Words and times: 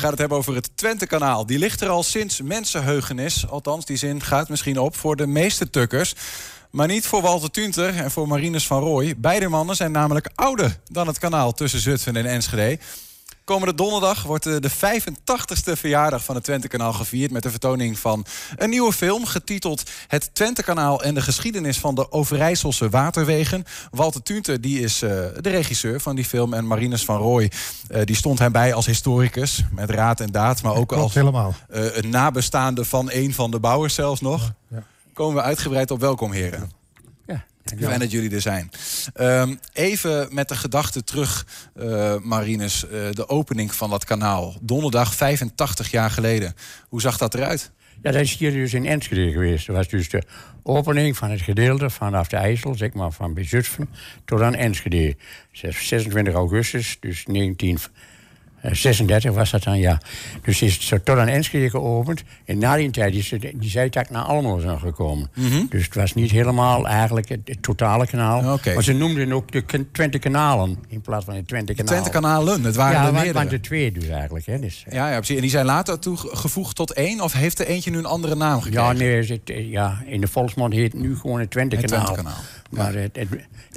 gaat 0.00 0.10
het 0.10 0.20
hebben 0.20 0.38
over 0.38 0.54
het 0.54 0.70
Twente-kanaal. 0.74 1.46
Die 1.46 1.58
ligt 1.58 1.80
er 1.80 1.88
al 1.88 2.02
sinds 2.02 2.42
mensenheugenis. 2.42 3.48
Althans, 3.48 3.84
die 3.84 3.96
zin 3.96 4.22
gaat 4.22 4.48
misschien 4.48 4.78
op 4.78 4.96
voor 4.96 5.16
de 5.16 5.26
meeste 5.26 5.70
tukkers. 5.70 6.14
Maar 6.70 6.86
niet 6.86 7.06
voor 7.06 7.22
Walter 7.22 7.50
Tunter 7.50 7.96
en 7.96 8.10
voor 8.10 8.28
Marinus 8.28 8.66
van 8.66 8.82
Rooij. 8.82 9.14
Beide 9.16 9.48
mannen 9.48 9.76
zijn 9.76 9.92
namelijk 9.92 10.30
ouder 10.34 10.78
dan 10.90 11.06
het 11.06 11.18
kanaal 11.18 11.52
tussen 11.52 11.80
Zutphen 11.80 12.16
en 12.16 12.26
Enschede. 12.26 12.78
Komende 13.46 13.74
donderdag 13.74 14.22
wordt 14.22 14.44
de 14.44 14.70
85ste 14.70 15.72
verjaardag 15.72 16.24
van 16.24 16.34
het 16.34 16.44
Twente-kanaal 16.44 16.92
gevierd... 16.92 17.30
met 17.30 17.42
de 17.42 17.50
vertoning 17.50 17.98
van 17.98 18.24
een 18.56 18.70
nieuwe 18.70 18.92
film 18.92 19.24
getiteld... 19.24 19.90
Het 20.06 20.30
Twente-kanaal 20.32 21.02
en 21.02 21.14
de 21.14 21.20
geschiedenis 21.20 21.78
van 21.78 21.94
de 21.94 22.12
Overijsselse 22.12 22.88
waterwegen. 22.88 23.64
Walter 23.90 24.22
Tunte 24.22 24.60
die 24.60 24.80
is 24.80 25.02
uh, 25.02 25.10
de 25.40 25.50
regisseur 25.50 26.00
van 26.00 26.16
die 26.16 26.24
film... 26.24 26.54
en 26.54 26.66
Marinus 26.66 27.04
van 27.04 27.16
Rooij 27.16 27.50
uh, 27.90 28.00
die 28.04 28.16
stond 28.16 28.38
hem 28.38 28.52
bij 28.52 28.74
als 28.74 28.86
historicus... 28.86 29.64
met 29.70 29.90
raad 29.90 30.20
en 30.20 30.32
daad, 30.32 30.62
maar 30.62 30.74
ook 30.74 30.92
als 30.92 31.14
helemaal. 31.14 31.54
Uh, 31.70 31.96
een 31.96 32.10
nabestaande 32.10 32.84
van 32.84 33.08
een 33.10 33.34
van 33.34 33.50
de 33.50 33.60
bouwers 33.60 33.94
zelfs 33.94 34.20
nog. 34.20 34.40
Ja, 34.42 34.76
ja. 34.76 34.82
Komen 35.12 35.34
we 35.34 35.42
uitgebreid 35.42 35.90
op 35.90 36.00
welkom, 36.00 36.32
heren. 36.32 36.70
Fijn 37.80 38.00
dat 38.00 38.10
jullie 38.10 38.30
er 38.30 38.40
zijn. 38.40 38.70
Um, 39.20 39.58
even 39.72 40.28
met 40.30 40.48
de 40.48 40.56
gedachte 40.56 41.04
terug, 41.04 41.46
uh, 41.76 42.16
Marinus. 42.22 42.84
Uh, 42.84 42.90
de 43.10 43.28
opening 43.28 43.74
van 43.74 43.90
dat 43.90 44.04
kanaal. 44.04 44.54
Donderdag 44.60 45.14
85 45.14 45.90
jaar 45.90 46.10
geleden. 46.10 46.54
Hoe 46.88 47.00
zag 47.00 47.18
dat 47.18 47.34
eruit? 47.34 47.72
Ja, 48.02 48.12
dat 48.12 48.20
is 48.20 48.36
hier 48.36 48.52
dus 48.52 48.74
in 48.74 48.86
Enschede 48.86 49.32
geweest. 49.32 49.66
Dat 49.66 49.76
was 49.76 49.88
dus 49.88 50.08
de 50.08 50.22
opening 50.62 51.16
van 51.16 51.30
het 51.30 51.40
gedeelte 51.40 51.90
vanaf 51.90 52.28
de 52.28 52.36
IJssel, 52.36 52.74
zeg 52.74 52.92
maar 52.92 53.12
van 53.12 53.34
bij 53.34 53.44
Zutphen, 53.44 53.88
tot 54.24 54.40
aan 54.40 54.54
Enschede. 54.54 55.16
26 55.52 56.34
augustus, 56.34 56.96
dus 57.00 57.26
19... 57.26 57.78
36 58.72 59.32
was 59.32 59.50
dat 59.50 59.62
dan, 59.62 59.78
ja. 59.78 60.00
Dus 60.42 60.62
is 60.62 60.90
het 60.90 61.04
tot 61.04 61.18
aan 61.18 61.28
Enschede 61.28 61.70
geopend. 61.70 62.22
En 62.44 62.58
na 62.58 62.76
die 62.76 62.90
tijd 62.90 63.14
is 63.14 63.30
het, 63.30 63.40
die 63.54 63.70
zijtak 63.70 64.10
naar 64.10 64.22
Almelo 64.22 64.58
zijn 64.58 64.78
gekomen. 64.78 65.30
Mm 65.34 65.50
-hmm. 65.50 65.66
Dus 65.70 65.84
het 65.84 65.94
was 65.94 66.14
niet 66.14 66.30
helemaal 66.30 66.86
eigenlijk 66.86 67.28
het, 67.28 67.40
het 67.44 67.62
totale 67.62 68.06
kanaal. 68.06 68.52
Okay. 68.52 68.74
Maar 68.74 68.82
ze 68.82 68.92
noemden 68.92 69.32
ook 69.32 69.52
de 69.52 69.86
Twente 69.92 70.18
kanalen 70.18 70.78
in 70.88 71.00
plaats 71.00 71.24
van 71.24 71.34
het 71.34 71.48
Twente 71.48 71.74
kanaal. 71.74 71.92
Twente 71.92 72.10
kanalen, 72.10 72.64
het 72.64 72.76
waren 72.76 72.92
ja, 72.92 73.06
er 73.06 73.12
meerdere. 73.12 73.20
Ja, 73.20 73.26
het 73.26 73.36
waren 73.36 73.52
er 73.52 73.60
twee 73.60 73.92
dus 73.92 74.08
eigenlijk. 74.08 74.46
Hè. 74.46 74.58
Dus, 74.58 74.84
ja, 74.90 75.10
ja, 75.10 75.16
precies. 75.16 75.36
En 75.36 75.42
die 75.42 75.50
zijn 75.50 75.64
later 75.64 75.98
toegevoegd 75.98 76.76
tot 76.76 76.92
één? 76.92 77.20
Of 77.20 77.32
heeft 77.32 77.58
er 77.58 77.66
eentje 77.66 77.90
nu 77.90 77.98
een 77.98 78.06
andere 78.06 78.34
naam 78.34 78.60
gekregen? 78.60 78.86
Ja, 78.86 78.92
nee, 78.92 79.26
het, 79.26 79.40
ja, 79.70 80.02
in 80.06 80.20
de 80.20 80.28
volksmond 80.28 80.72
heet 80.72 80.92
het 80.92 81.02
nu 81.02 81.16
gewoon 81.16 81.40
het 81.40 81.50
Twente 81.50 81.76
kanaal. 81.76 81.98
Het 81.98 82.06
Twente 82.06 82.22
kanaal. 82.22 82.44
Maar 82.76 82.94
het, 82.94 83.16
het, 83.16 83.28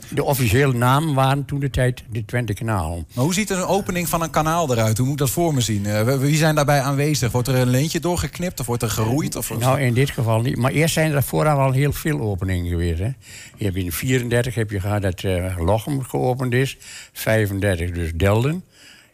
de 0.10 0.24
officiële 0.24 0.74
namen 0.74 1.14
waren 1.14 1.46
toen 1.46 1.60
de 1.60 1.70
tijd 1.70 2.04
de 2.12 2.26
Twente 2.26 2.54
kanaal. 2.54 3.06
Maar 3.14 3.24
hoe 3.24 3.34
ziet 3.34 3.50
een 3.50 3.66
opening 3.66 4.10
van 4.10 4.22
een 4.22 4.30
kanaal 4.30 4.72
eruit? 4.72 4.98
Hoe 4.98 5.08
moet 5.08 5.16
ik 5.16 5.26
dat 5.26 5.30
voor 5.30 5.54
me 5.54 5.62
zien? 5.62 5.86
Uh, 5.86 6.18
wie 6.18 6.38
zijn 6.38 6.56
daarbij 6.56 6.82
aanwezig? 6.82 7.32
Wordt 7.32 7.48
er 7.48 7.56
een 7.56 7.70
leentje 7.70 8.00
doorgeknipt 8.00 8.60
of 8.60 8.66
wordt 8.66 8.84
er 8.84 8.90
geroeid? 8.90 9.36
Of 9.36 9.58
nou, 9.60 9.80
in 9.80 9.94
dit 9.94 10.10
geval 10.10 10.42
niet. 10.42 10.58
Maar 10.58 10.72
eerst 10.72 10.94
zijn 10.94 11.12
er 11.12 11.24
vooral 11.24 11.60
al 11.60 11.72
heel 11.72 11.94
veel 11.94 12.20
openingen 12.20 12.70
geweest. 12.70 13.00
Hè. 13.00 13.12
Je 13.56 13.66
hebt 13.66 13.76
in 13.76 13.92
34 13.92 14.56
heb 14.56 14.72
je 14.72 14.80
gehad 14.80 15.02
dat 15.02 15.24
uh, 15.24 15.58
Lochem 15.58 16.04
geopend 16.04 16.54
is. 16.54 16.78
35 17.14 17.92
dus 17.92 18.12
Delden. 18.16 18.64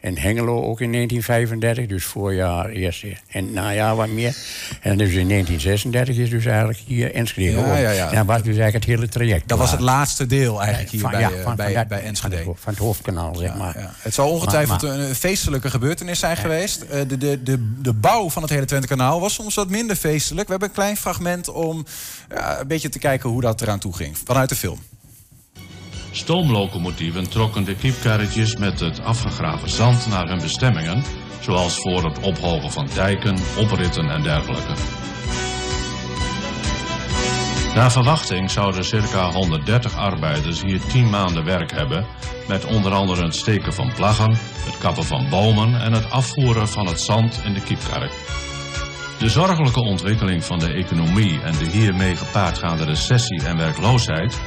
En 0.00 0.18
Hengelo 0.18 0.62
ook 0.62 0.80
in 0.80 0.92
1935, 0.92 1.86
dus 1.86 2.04
voorjaar 2.04 2.68
eerst 2.68 3.04
en 3.28 3.52
najaar 3.52 3.96
wat 3.96 4.08
meer. 4.08 4.36
En 4.80 4.98
dus 4.98 5.12
in 5.12 5.28
1936 5.28 6.16
is 6.16 6.30
dus 6.30 6.44
eigenlijk 6.44 6.78
hier 6.78 7.14
Enschede 7.14 7.50
ja, 7.50 7.76
ja, 7.76 7.90
ja. 7.90 8.08
En 8.10 8.16
dat 8.16 8.26
was 8.26 8.36
dus 8.36 8.56
eigenlijk 8.56 8.74
het 8.74 8.84
hele 8.84 9.08
traject. 9.08 9.48
Dat 9.48 9.58
was 9.58 9.70
het 9.70 9.80
laatste 9.80 10.26
deel 10.26 10.60
eigenlijk 10.60 10.90
hier 10.90 11.00
van, 11.00 11.10
bij, 11.10 11.20
ja, 11.20 11.28
van, 11.42 11.56
bij, 11.56 11.74
van, 11.74 11.88
bij 11.88 12.02
Enschede. 12.02 12.42
Van 12.44 12.54
het, 12.64 12.78
hoofdkanaal, 12.78 13.34
zeg 13.34 13.54
maar. 13.54 13.78
ja. 13.78 13.94
Het 13.98 14.14
zal 14.14 14.30
ongetwijfeld 14.30 14.82
Maar- 14.82 14.98
een 14.98 15.14
feestelijke 15.14 15.70
gebeurtenis 15.70 16.18
zijn 16.18 16.36
geweest. 16.36 16.82
Eh, 16.82 17.00
de, 17.08 17.18
de, 17.18 17.42
de, 17.42 17.72
de 17.82 17.92
bouw 17.92 18.30
van 18.30 18.42
het 18.42 18.50
hele 18.50 18.64
Twente-kanaal 18.64 19.20
was 19.20 19.34
soms 19.34 19.54
wat 19.54 19.68
minder 19.68 19.96
feestelijk. 19.96 20.44
We 20.46 20.50
hebben 20.50 20.68
een 20.68 20.74
klein 20.74 20.96
fragment 20.96 21.48
om 21.48 21.86
een 22.28 22.66
beetje 22.66 22.88
te 22.88 22.98
kijken 22.98 23.30
hoe 23.30 23.40
dat 23.40 23.60
eraan 23.60 23.78
toe 23.78 23.96
ging. 23.96 24.18
Vanuit 24.24 24.48
de 24.48 24.56
film. 24.56 24.78
Stoomlocomotieven 26.16 27.30
trokken 27.30 27.64
de 27.64 27.74
kiepkarretjes 27.74 28.56
met 28.56 28.80
het 28.80 29.00
afgegraven 29.00 29.68
zand 29.68 30.06
naar 30.06 30.28
hun 30.28 30.38
bestemmingen, 30.38 31.02
zoals 31.40 31.76
voor 31.76 32.04
het 32.04 32.20
ophogen 32.20 32.70
van 32.70 32.88
dijken, 32.94 33.38
opritten 33.58 34.10
en 34.10 34.22
dergelijke. 34.22 34.72
Naar 37.74 37.92
verwachting 37.92 38.50
zouden 38.50 38.84
circa 38.84 39.30
130 39.30 39.96
arbeiders 39.96 40.62
hier 40.62 40.80
10 40.80 41.10
maanden 41.10 41.44
werk 41.44 41.70
hebben, 41.70 42.06
met 42.48 42.64
onder 42.64 42.92
andere 42.92 43.24
het 43.24 43.34
steken 43.34 43.72
van 43.72 43.92
plaggen, 43.94 44.30
het 44.64 44.78
kappen 44.78 45.04
van 45.04 45.28
bomen 45.30 45.80
en 45.80 45.92
het 45.92 46.10
afvoeren 46.10 46.68
van 46.68 46.86
het 46.86 47.00
zand 47.00 47.40
in 47.44 47.52
de 47.52 47.62
kiepkarret. 47.62 48.12
De 49.18 49.28
zorgelijke 49.28 49.80
ontwikkeling 49.80 50.44
van 50.44 50.58
de 50.58 50.72
economie 50.72 51.40
en 51.40 51.58
de 51.58 51.66
hiermee 51.66 52.16
gepaardgaande 52.16 52.84
recessie 52.84 53.42
en 53.46 53.56
werkloosheid 53.56 54.40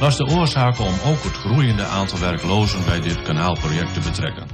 was 0.00 0.16
de 0.16 0.24
oorzaak 0.24 0.78
om 0.78 0.94
ook 1.04 1.22
het 1.22 1.36
groeiende 1.36 1.84
aantal 1.84 2.18
werklozen 2.18 2.84
bij 2.84 3.00
dit 3.00 3.22
kanaalproject 3.22 3.94
te 3.94 4.00
betrekken. 4.00 4.46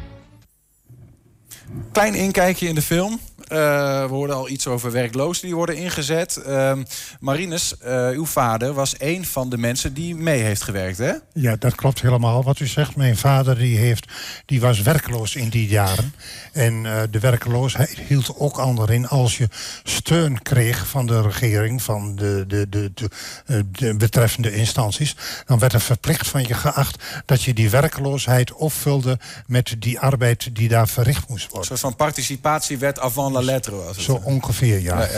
Klein 1.93 2.15
inkijkje 2.15 2.69
in 2.69 2.75
de 2.75 2.83
film. 2.83 3.21
Uh, 3.53 3.59
we 4.03 4.09
hoorden 4.09 4.37
al 4.37 4.49
iets 4.49 4.67
over 4.67 4.93
werklozen 4.93 5.47
die 5.47 5.55
worden 5.55 5.77
ingezet. 5.77 6.43
Uh, 6.47 6.73
Marinus, 7.21 7.75
uh, 7.85 8.09
uw 8.09 8.27
vader 8.27 8.73
was 8.73 8.95
een 8.99 9.27
van 9.27 9.49
de 9.49 9.59
mensen 9.59 9.95
die 9.95 10.15
mee 10.15 10.43
heeft 10.43 10.63
gewerkt, 10.63 10.99
hè? 10.99 11.13
Ja, 11.33 11.57
dat 11.59 11.75
klopt 11.75 12.01
helemaal 12.01 12.43
wat 12.43 12.61
u 12.61 12.67
zegt. 12.67 12.97
Mijn 12.97 13.17
vader 13.17 13.59
die 13.59 13.77
heeft, 13.77 14.07
die 14.47 14.61
was 14.61 14.83
werkloos 14.83 15.35
in 15.35 15.49
die 15.49 15.69
jaren. 15.69 16.15
En 16.53 16.85
uh, 16.85 17.03
de 17.11 17.21
werkloosheid 17.21 17.99
hield 18.09 18.39
ook 18.39 18.59
al 18.59 18.91
in 18.91 19.09
als 19.09 19.39
je 19.39 19.49
steun 19.83 20.43
kreeg 20.43 20.87
van 20.87 21.07
de 21.07 21.23
regering, 21.23 21.83
van 21.83 22.17
de, 22.17 22.45
de, 22.49 22.69
de, 22.69 22.93
de, 22.95 23.71
de 23.71 23.97
betreffende 23.97 24.55
instanties. 24.55 25.17
Dan 25.47 25.59
werd 25.59 25.73
er 25.73 25.81
verplicht 25.81 26.29
van 26.29 26.43
je 26.43 26.55
geacht 26.55 27.03
dat 27.27 27.43
je 27.43 27.55
die 27.55 27.71
werkloosheid 27.71 28.53
opvulde 28.53 29.19
met 29.47 29.77
die 29.79 30.01
arbeid 30.01 30.55
die 30.55 30.69
daar 30.69 30.89
verricht 30.89 31.29
moest 31.29 31.43
worden. 31.43 31.61
Een 31.61 31.67
soort 31.67 31.81
van 31.81 31.97
participatiewet 31.97 32.99
avant 32.99 33.36
la 33.37 33.53
lettre 33.53 33.75
was 33.77 33.97
het. 33.97 34.05
Zo 34.05 34.21
ongeveer, 34.23 34.81
ja. 34.81 35.09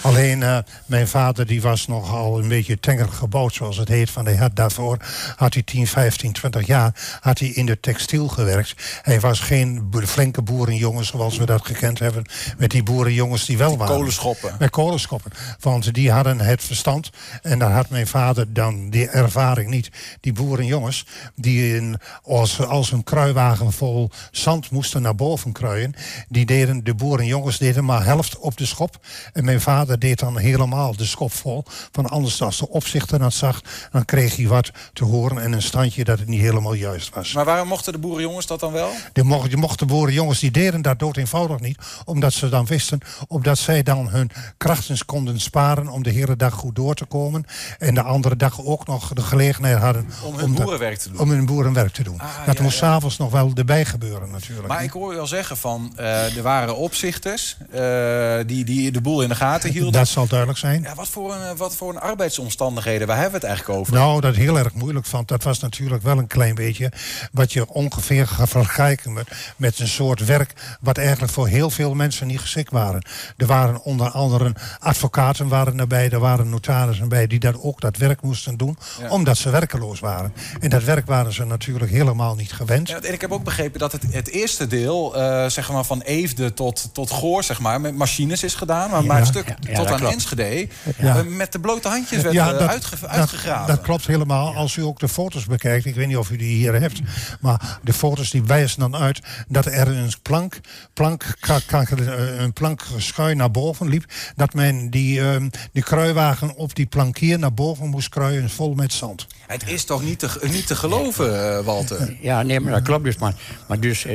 Alleen 0.00 0.40
uh, 0.40 0.58
mijn 0.86 1.08
vader 1.08 1.46
die 1.46 1.62
was 1.62 1.86
nogal 1.86 2.38
een 2.38 2.48
beetje 2.48 2.80
tenger 2.80 3.08
gebouwd, 3.08 3.54
zoals 3.54 3.76
het 3.76 3.88
heet. 3.88 4.10
Van 4.10 4.24
hij 4.24 4.36
had 4.36 4.56
daarvoor 4.56 4.96
had 5.36 5.54
hij 5.54 5.62
10, 5.62 5.86
15, 5.86 6.32
20 6.32 6.66
jaar 6.66 7.18
had 7.20 7.38
hij 7.38 7.48
in 7.48 7.66
de 7.66 7.80
textiel 7.80 8.28
gewerkt. 8.28 8.74
Hij 9.02 9.20
was 9.20 9.40
geen 9.40 9.90
flinke 10.06 10.42
boerenjongen 10.42 11.04
zoals 11.04 11.38
we 11.38 11.46
dat 11.46 11.66
gekend 11.66 11.98
hebben. 11.98 12.24
Met 12.58 12.70
die 12.70 12.82
boerenjongens 12.82 13.46
die 13.46 13.58
wel 13.58 13.68
Die 13.68 13.78
waren. 13.78 13.94
kolenschoppen. 13.96 14.54
Met 14.58 14.70
kolenschoppen. 14.70 15.32
Want 15.60 15.94
die 15.94 16.10
hadden 16.10 16.40
het 16.40 16.64
verstand. 16.64 17.10
En 17.42 17.58
daar 17.58 17.72
had 17.72 17.88
mijn 17.88 18.06
vader 18.06 18.52
dan 18.52 18.90
die 18.90 19.08
ervaring 19.08 19.70
niet. 19.70 19.88
Die 20.20 20.32
boerenjongens 20.32 21.06
die 21.34 21.76
in, 21.76 21.98
als, 22.22 22.60
als 22.66 22.92
een 22.92 23.04
kruiwagen 23.04 23.72
vol 23.72 24.10
zand 24.30 24.70
moesten 24.70 25.02
naar 25.02 25.14
boven 25.14 25.52
kruien. 25.52 25.94
Die 26.28 26.46
deden, 26.46 26.84
de 26.84 26.94
boerenjongens 27.08 27.58
deden 27.58 27.84
maar 27.84 28.04
helft 28.04 28.38
op 28.38 28.56
de 28.56 28.66
schop. 28.66 28.98
En 29.32 29.44
mijn 29.44 29.60
vader 29.60 29.98
deed 29.98 30.18
dan 30.18 30.38
helemaal 30.38 30.96
de 30.96 31.04
schop 31.04 31.32
vol. 31.32 31.64
Van 31.92 32.06
anders 32.06 32.42
als 32.42 32.58
de 32.58 32.68
opzichter 32.68 33.18
dat 33.18 33.32
zag, 33.32 33.60
dan 33.92 34.04
kreeg 34.04 34.36
hij 34.36 34.46
wat 34.46 34.70
te 34.92 35.04
horen 35.04 35.42
en 35.42 35.52
een 35.52 35.62
standje 35.62 36.04
dat 36.04 36.18
het 36.18 36.28
niet 36.28 36.40
helemaal 36.40 36.72
juist 36.74 37.14
was. 37.14 37.32
Maar 37.32 37.44
waarom 37.44 37.68
mochten 37.68 37.92
de 37.92 37.98
boerenjongens 37.98 38.46
dat 38.46 38.60
dan 38.60 38.72
wel? 38.72 38.90
Die 39.12 39.24
mochten, 39.24 39.48
die 39.48 39.58
mochten 39.58 39.86
boerenjongens, 39.86 40.38
die 40.38 40.50
deden 40.50 40.82
dat 40.82 40.98
dood 40.98 41.16
eenvoudig 41.16 41.60
niet. 41.60 41.78
Omdat 42.04 42.32
ze 42.32 42.48
dan 42.48 42.66
wisten, 42.66 43.00
omdat 43.28 43.58
zij 43.58 43.82
dan 43.82 44.08
hun 44.08 44.30
krachten 44.56 45.04
konden 45.06 45.40
sparen 45.40 45.88
om 45.88 46.02
de 46.02 46.10
hele 46.10 46.36
dag 46.36 46.54
goed 46.54 46.76
door 46.76 46.94
te 46.94 47.04
komen. 47.04 47.44
En 47.78 47.94
de 47.94 48.02
andere 48.02 48.36
dag 48.36 48.64
ook 48.64 48.86
nog 48.86 49.12
de 49.12 49.22
gelegenheid 49.22 49.78
hadden 49.78 50.08
Om 50.24 50.38
hun 50.38 50.54
boerenwerk 50.54 50.98
te 50.98 51.10
doen. 51.10 51.20
om 51.20 51.30
hun 51.30 51.46
boerenwerk 51.46 51.92
te 51.92 52.02
doen. 52.02 52.20
Ah, 52.20 52.46
dat 52.46 52.56
ja, 52.56 52.62
moest 52.62 52.78
ja. 52.78 52.86
s'avonds 52.86 53.16
nog 53.16 53.30
wel 53.30 53.52
erbij 53.54 53.84
gebeuren 53.84 54.30
natuurlijk. 54.30 54.68
Maar 54.68 54.82
ik 54.82 54.90
hoor 54.90 55.14
u 55.14 55.18
al 55.18 55.26
zeggen 55.26 55.56
van, 55.56 55.92
eh, 55.96 56.36
er 56.36 56.42
waren 56.42 56.76
opzichters 57.02 57.56
eh, 57.70 58.38
die, 58.46 58.64
die 58.64 58.90
de 58.92 59.00
boel 59.00 59.22
in 59.22 59.28
de 59.28 59.34
gaten 59.34 59.70
hielden. 59.70 59.92
dat 59.92 60.08
zal 60.08 60.26
duidelijk 60.26 60.58
zijn. 60.58 60.82
Ja, 60.82 60.94
wat, 60.94 61.08
voor 61.08 61.34
een, 61.34 61.56
wat 61.56 61.76
voor 61.76 61.90
een 61.90 61.98
arbeidsomstandigheden, 62.00 63.06
waar 63.06 63.16
hebben 63.16 63.40
we 63.40 63.46
het 63.46 63.56
eigenlijk 63.56 63.78
over? 63.78 63.92
Nou, 63.94 64.20
dat 64.20 64.32
ik 64.32 64.38
heel 64.40 64.58
erg 64.58 64.74
moeilijk 64.74 65.06
vond, 65.06 65.28
dat 65.28 65.42
was 65.42 65.58
natuurlijk 65.58 66.02
wel 66.02 66.18
een 66.18 66.26
klein 66.26 66.54
beetje 66.54 66.92
wat 67.32 67.52
je 67.52 67.68
ongeveer 67.68 68.26
gaat 68.26 68.48
vergelijken 68.48 69.12
met, 69.12 69.28
met 69.56 69.78
een 69.78 69.88
soort 69.88 70.24
werk 70.24 70.52
wat 70.80 70.98
eigenlijk 70.98 71.32
voor 71.32 71.48
heel 71.48 71.70
veel 71.70 71.94
mensen 71.94 72.26
niet 72.26 72.40
geschikt 72.40 72.70
waren. 72.70 73.04
Er 73.36 73.46
waren 73.46 73.82
onder 73.82 74.10
andere 74.10 74.52
advocaten 74.78 75.48
waren 75.48 75.78
erbij, 75.78 76.10
er 76.10 76.18
waren 76.18 76.48
notarissen 76.50 77.08
bij 77.08 77.26
die 77.26 77.38
dat 77.38 77.62
ook 77.62 77.80
dat 77.80 77.96
werk 77.96 78.22
moesten 78.22 78.56
doen, 78.56 78.78
Ja. 79.00 79.08
omdat 79.10 79.36
ze 79.38 79.50
werkeloos 79.50 80.00
waren. 80.00 80.32
En 80.60 80.70
dat 80.70 80.84
werk 80.84 81.06
waren 81.06 81.32
ze 81.32 81.44
natuurlijk 81.44 81.90
helemaal 81.90 82.34
niet 82.34 82.52
gewend. 82.52 82.88
Ja, 82.88 83.00
en 83.00 83.12
ik 83.12 83.20
heb 83.20 83.32
ook 83.32 83.44
begrepen 83.44 83.78
dat 83.80 83.92
het, 83.92 84.02
het 84.10 84.28
eerste 84.28 84.66
deel, 84.66 85.16
eh, 85.16 85.46
zeg 85.48 85.70
maar 85.72 85.84
van 85.84 86.00
Eefde 86.00 86.54
tot 86.54 86.87
tot, 86.92 87.08
tot 87.08 87.10
Goor, 87.18 87.44
zeg 87.44 87.58
maar, 87.60 87.80
met 87.80 87.96
machines 87.96 88.42
is 88.42 88.54
gedaan. 88.54 88.90
Maar, 88.90 89.04
maar 89.04 89.20
een 89.20 89.26
stuk 89.26 89.48
Ja, 89.48 89.54
ja, 89.60 89.74
tot 89.74 89.86
aan 89.90 89.96
klopt. 89.98 90.12
Enschede 90.12 90.68
Ja. 90.98 91.16
eh, 91.18 91.22
met 91.24 91.52
de 91.52 91.60
blote 91.60 91.88
handjes 91.88 92.22
werd 92.22 92.34
Ja, 92.34 92.52
eh, 92.52 92.58
dat- 92.58 92.68
uitge- 92.68 92.96
dat- 93.00 93.10
uitgegraven. 93.10 93.66
Dat, 93.66 93.80
klopt 93.80 94.06
helemaal. 94.06 94.54
Als 94.54 94.76
u 94.76 94.82
ook 94.82 94.98
de 94.98 95.08
foto's 95.08 95.44
bekijkt, 95.44 95.84
ik 95.84 95.94
weet 95.94 96.06
niet 96.06 96.16
of 96.16 96.30
u 96.30 96.36
die 96.36 96.56
hier 96.56 96.80
hebt, 96.80 97.00
maar 97.40 97.78
de 97.82 97.92
foto's 97.92 98.30
die 98.30 98.42
wijzen 98.44 98.80
dan 98.80 98.96
uit 98.96 99.20
dat 99.48 99.66
er 99.66 99.88
een 99.88 100.12
plank, 100.22 100.60
plank, 100.94 101.24
eh, 101.40 102.40
een 102.40 102.52
plank 102.52 102.82
schuin 102.96 103.36
naar 103.36 103.50
boven 103.50 103.88
liep. 103.88 104.04
Dat 104.36 104.54
men 104.54 104.90
die, 104.90 105.20
ehm, 105.20 105.48
die 105.72 105.82
kruiwagen 105.82 106.54
op 106.56 106.74
die 106.74 106.86
plankier 106.86 107.38
naar 107.38 107.54
boven 107.54 107.88
moest 107.88 108.08
kruien 108.08 108.50
vol 108.50 108.74
met 108.74 108.92
zand. 108.92 109.26
Het 109.46 109.68
is 109.68 109.84
toch 109.84 110.02
niet 110.02 110.18
te, 110.18 110.28
niet 110.50 110.66
te 110.66 110.76
geloven, 110.76 111.64
Walter? 111.64 112.16
Ja, 112.20 112.42
nee, 112.42 112.60
maar 112.60 112.72
dat 112.72 112.82
klopt 112.82 113.04
dus. 113.04 113.16
Maar, 113.16 113.34
maar 113.68 113.80
dus, 113.80 114.06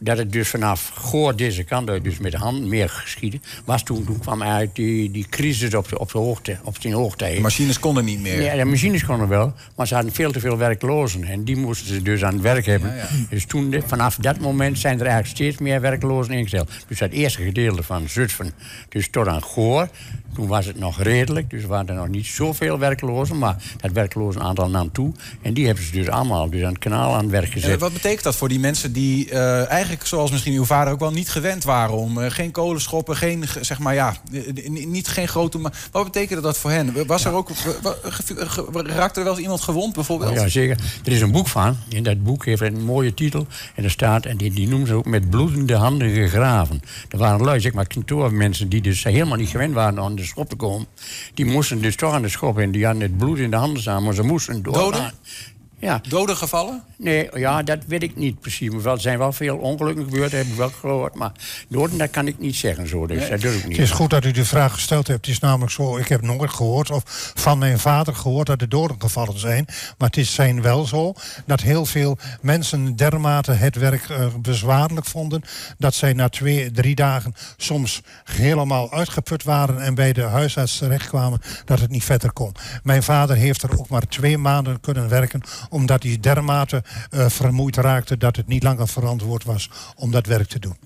dat 0.00 0.18
het 0.18 0.32
dus 0.32 0.48
vanaf 0.48 0.90
Goor 0.94 1.36
deze 1.36 1.62
kant 1.64 1.88
uit, 1.88 2.04
dus 2.04 2.18
met 2.18 2.32
de 2.32 2.38
hand 2.38 2.64
meer 2.66 2.88
geschieden, 2.88 3.42
was 3.64 3.82
toen, 3.82 4.04
toen 4.04 4.18
kwam 4.18 4.42
uit 4.42 4.74
die, 4.74 5.10
die 5.10 5.26
crisis 5.30 5.74
op, 5.74 5.88
de, 5.88 5.98
op, 5.98 6.12
de 6.12 6.18
hoogte, 6.18 6.56
op 6.64 6.76
zijn 6.80 6.92
hoogte. 6.92 7.30
De 7.34 7.40
machines 7.40 7.78
konden 7.78 8.04
niet 8.04 8.20
meer. 8.20 8.42
Ja, 8.42 8.56
de 8.56 8.64
machines 8.64 9.04
konden 9.04 9.28
wel, 9.28 9.54
maar 9.76 9.86
ze 9.86 9.94
hadden 9.94 10.12
veel 10.12 10.32
te 10.32 10.40
veel 10.40 10.56
werklozen. 10.58 11.24
En 11.24 11.44
die 11.44 11.56
moesten 11.56 11.86
ze 11.86 12.02
dus 12.02 12.24
aan 12.24 12.32
het 12.32 12.42
werk 12.42 12.66
hebben. 12.66 12.90
Ja, 12.90 12.96
ja. 12.96 13.08
Dus 13.30 13.44
toen, 13.44 13.70
de- 13.70 13.82
vanaf 13.86 14.16
dat 14.16 14.38
moment 14.38 14.78
zijn 14.78 14.94
er 15.00 15.06
eigenlijk 15.06 15.36
steeds 15.36 15.58
meer 15.58 15.80
werklozen 15.80 16.34
ingesteld. 16.34 16.70
Dus 16.88 16.98
dat 16.98 17.10
eerste 17.10 17.42
gedeelte 17.42 17.82
van 17.82 18.08
Zutphen, 18.08 18.52
dus 18.88 19.08
tot 19.10 19.26
aan 19.28 19.42
Goor, 19.42 19.88
toen 20.34 20.46
was 20.46 20.66
het 20.66 20.78
nog 20.78 21.02
redelijk. 21.02 21.50
Dus 21.50 21.64
waren 21.64 21.88
er 21.88 21.94
nog 21.94 22.08
niet 22.08 22.26
zoveel 22.26 22.78
werklozen, 22.78 23.38
maar 23.38 23.56
dat 23.80 23.92
werklozen 23.92 24.42
aantal 24.42 24.68
nam 24.70 24.92
toe. 24.92 25.12
En 25.42 25.54
die 25.54 25.66
hebben 25.66 25.84
ze 25.84 25.90
dus 25.92 26.08
allemaal 26.08 26.50
dus 26.50 26.62
aan 26.62 26.68
het 26.72 26.78
kanaal 26.78 27.14
aan 27.14 27.22
het 27.22 27.30
werk 27.30 27.52
gezet. 27.52 27.80
wat 27.80 27.92
betekent 27.92 28.22
dat 28.22 28.36
voor 28.36 28.48
die 28.48 28.58
mensen 28.58 28.92
die 28.92 29.30
eh, 29.30 29.68
eigenlijk, 29.70 30.06
zoals 30.06 30.30
misschien 30.30 30.54
uw 30.54 30.64
vader 30.64 30.92
ook 30.92 31.00
wel, 31.00 31.10
niet 31.10 31.28
gewend 31.30 31.64
waren 31.64 31.94
om 31.94 32.18
eh, 32.20 32.30
geen 32.30 32.50
kolenschoppen, 32.50 33.16
geen, 33.16 33.46
ge- 33.48 33.64
zeg 33.64 33.78
maar 33.78 33.94
ja, 33.94 34.14
eh, 34.32 34.68
niet 34.86 35.08
geen 35.08 35.28
grote. 35.28 35.58
ma- 35.58 35.72
Wat 35.90 36.04
betekende 36.04 36.42
dat 36.42 36.58
voor 36.58 36.70
hen? 36.70 37.06
Was 37.06 37.24
er 37.24 37.32
ook, 37.32 37.50
raakte 38.72 39.18
er 39.18 39.24
wel 39.24 39.32
eens 39.34 39.42
iemand 39.42 39.60
gewond 39.60 39.94
bijvoorbeeld? 39.94 40.34
Ja, 40.34 40.48
zeker. 40.48 40.76
Er 41.04 41.12
is 41.12 41.20
een 41.20 41.32
boek 41.32 41.48
van. 41.48 41.76
En 41.94 42.02
dat 42.02 42.22
boek 42.22 42.44
heeft 42.44 42.60
een 42.60 42.84
mooie 42.84 43.14
titel. 43.14 43.46
En 43.74 43.84
er 43.84 43.90
staat, 43.90 44.26
en 44.26 44.36
die, 44.36 44.50
die 44.52 44.68
noemen 44.68 44.88
ze 44.88 44.94
ook 44.94 45.06
met 45.06 45.30
bloedende 45.30 45.74
handen 45.74 46.10
gegraven. 46.10 46.82
Er 47.08 47.18
waren 47.18 47.44
lui, 47.44 47.60
zeg 47.60 47.72
maar, 47.72 47.86
kantoormensen 47.86 48.68
die 48.68 48.80
dus 48.80 49.04
helemaal 49.04 49.36
niet 49.36 49.48
gewend 49.48 49.74
waren 49.74 49.98
aan 49.98 49.98
de 50.20 50.26
schop 50.26 50.48
te 50.48 50.56
komen. 50.56 50.86
Die 51.34 51.44
moesten 51.44 51.80
dus 51.82 51.96
toch 51.96 52.12
aan 52.12 52.22
de 52.22 52.28
schop 52.28 52.58
en 52.58 52.70
die 52.70 52.84
hadden 52.84 53.02
het 53.02 53.18
bloed 53.18 53.38
in 53.38 53.50
de 53.50 53.56
handen 53.56 53.82
staan, 53.82 54.02
maar 54.02 54.14
ze 54.14 54.22
moesten 54.22 54.62
door. 54.62 55.12
Ja, 55.80 56.00
Dode 56.08 56.36
gevallen? 56.36 56.82
nee, 56.96 57.28
ja, 57.34 57.62
dat 57.62 57.78
weet 57.86 58.02
ik 58.02 58.16
niet 58.16 58.40
precies. 58.40 58.70
Maar 58.70 58.82
wel- 58.82 58.94
er 58.94 59.00
zijn 59.00 59.18
wel 59.18 59.32
veel 59.32 59.56
ongelukken 59.56 60.04
gebeurd, 60.04 60.32
heb 60.32 60.46
ik 60.46 60.54
wel 60.54 60.68
gehoord. 60.70 61.14
Maar 61.14 61.32
doden, 61.68 61.98
dat 61.98 62.10
kan 62.10 62.26
ik 62.26 62.38
niet 62.38 62.56
zeggen 62.56 62.88
zo. 62.88 63.06
Dus 63.06 63.28
dat 63.28 63.40
durf 63.40 63.56
ik 63.56 63.66
niet. 63.68 63.76
Het 63.76 63.86
is 63.86 63.92
goed 63.92 64.10
dat 64.10 64.24
u 64.24 64.30
de 64.30 64.44
vraag 64.44 64.72
gesteld 64.72 65.06
hebt. 65.06 65.26
Het 65.26 65.34
is 65.34 65.40
namelijk 65.40 65.72
zo, 65.72 65.96
ik 65.96 66.08
heb 66.08 66.22
nooit 66.22 66.50
gehoord 66.50 66.90
of 66.90 67.32
van 67.34 67.58
mijn 67.58 67.78
vader 67.78 68.14
gehoord 68.14 68.46
dat 68.46 68.60
er 68.60 68.68
doden 68.68 68.96
gevallen 69.00 69.38
zijn. 69.38 69.64
Maar 69.98 70.08
het 70.08 70.16
is 70.16 70.34
zijn 70.34 70.62
wel 70.62 70.84
zo 70.86 71.12
dat 71.46 71.60
heel 71.60 71.86
veel 71.86 72.18
mensen 72.40 72.96
dermate 72.96 73.52
het 73.52 73.76
werk 73.76 74.08
eh, 74.08 74.26
bezwaarlijk 74.42 75.06
vonden. 75.06 75.42
Dat 75.78 75.94
zij 75.94 76.12
na 76.12 76.28
twee, 76.28 76.70
drie 76.70 76.94
dagen 76.94 77.34
soms 77.56 78.02
helemaal 78.24 78.92
uitgeput 78.92 79.42
waren 79.42 79.80
en 79.80 79.94
bij 79.94 80.12
de 80.12 80.22
huisarts 80.22 80.78
terechtkwamen 80.78 81.40
dat 81.64 81.80
het 81.80 81.90
niet 81.90 82.04
verder 82.04 82.32
kon. 82.32 82.54
Mijn 82.82 83.02
vader 83.02 83.36
heeft 83.36 83.62
er 83.62 83.78
ook 83.78 83.88
maar 83.88 84.06
twee 84.08 84.38
maanden 84.38 84.80
kunnen 84.80 85.08
werken 85.08 85.40
omdat 85.70 86.02
hij 86.02 86.18
dermate 86.20 86.82
eh, 87.10 87.28
vermoeid 87.28 87.76
raakte 87.76 88.16
dat 88.16 88.36
het 88.36 88.46
niet 88.46 88.62
langer 88.62 88.88
verantwoord 88.88 89.44
was 89.44 89.70
om 89.96 90.10
dat 90.10 90.26
werk 90.26 90.48
te 90.48 90.58
doen. 90.58 90.76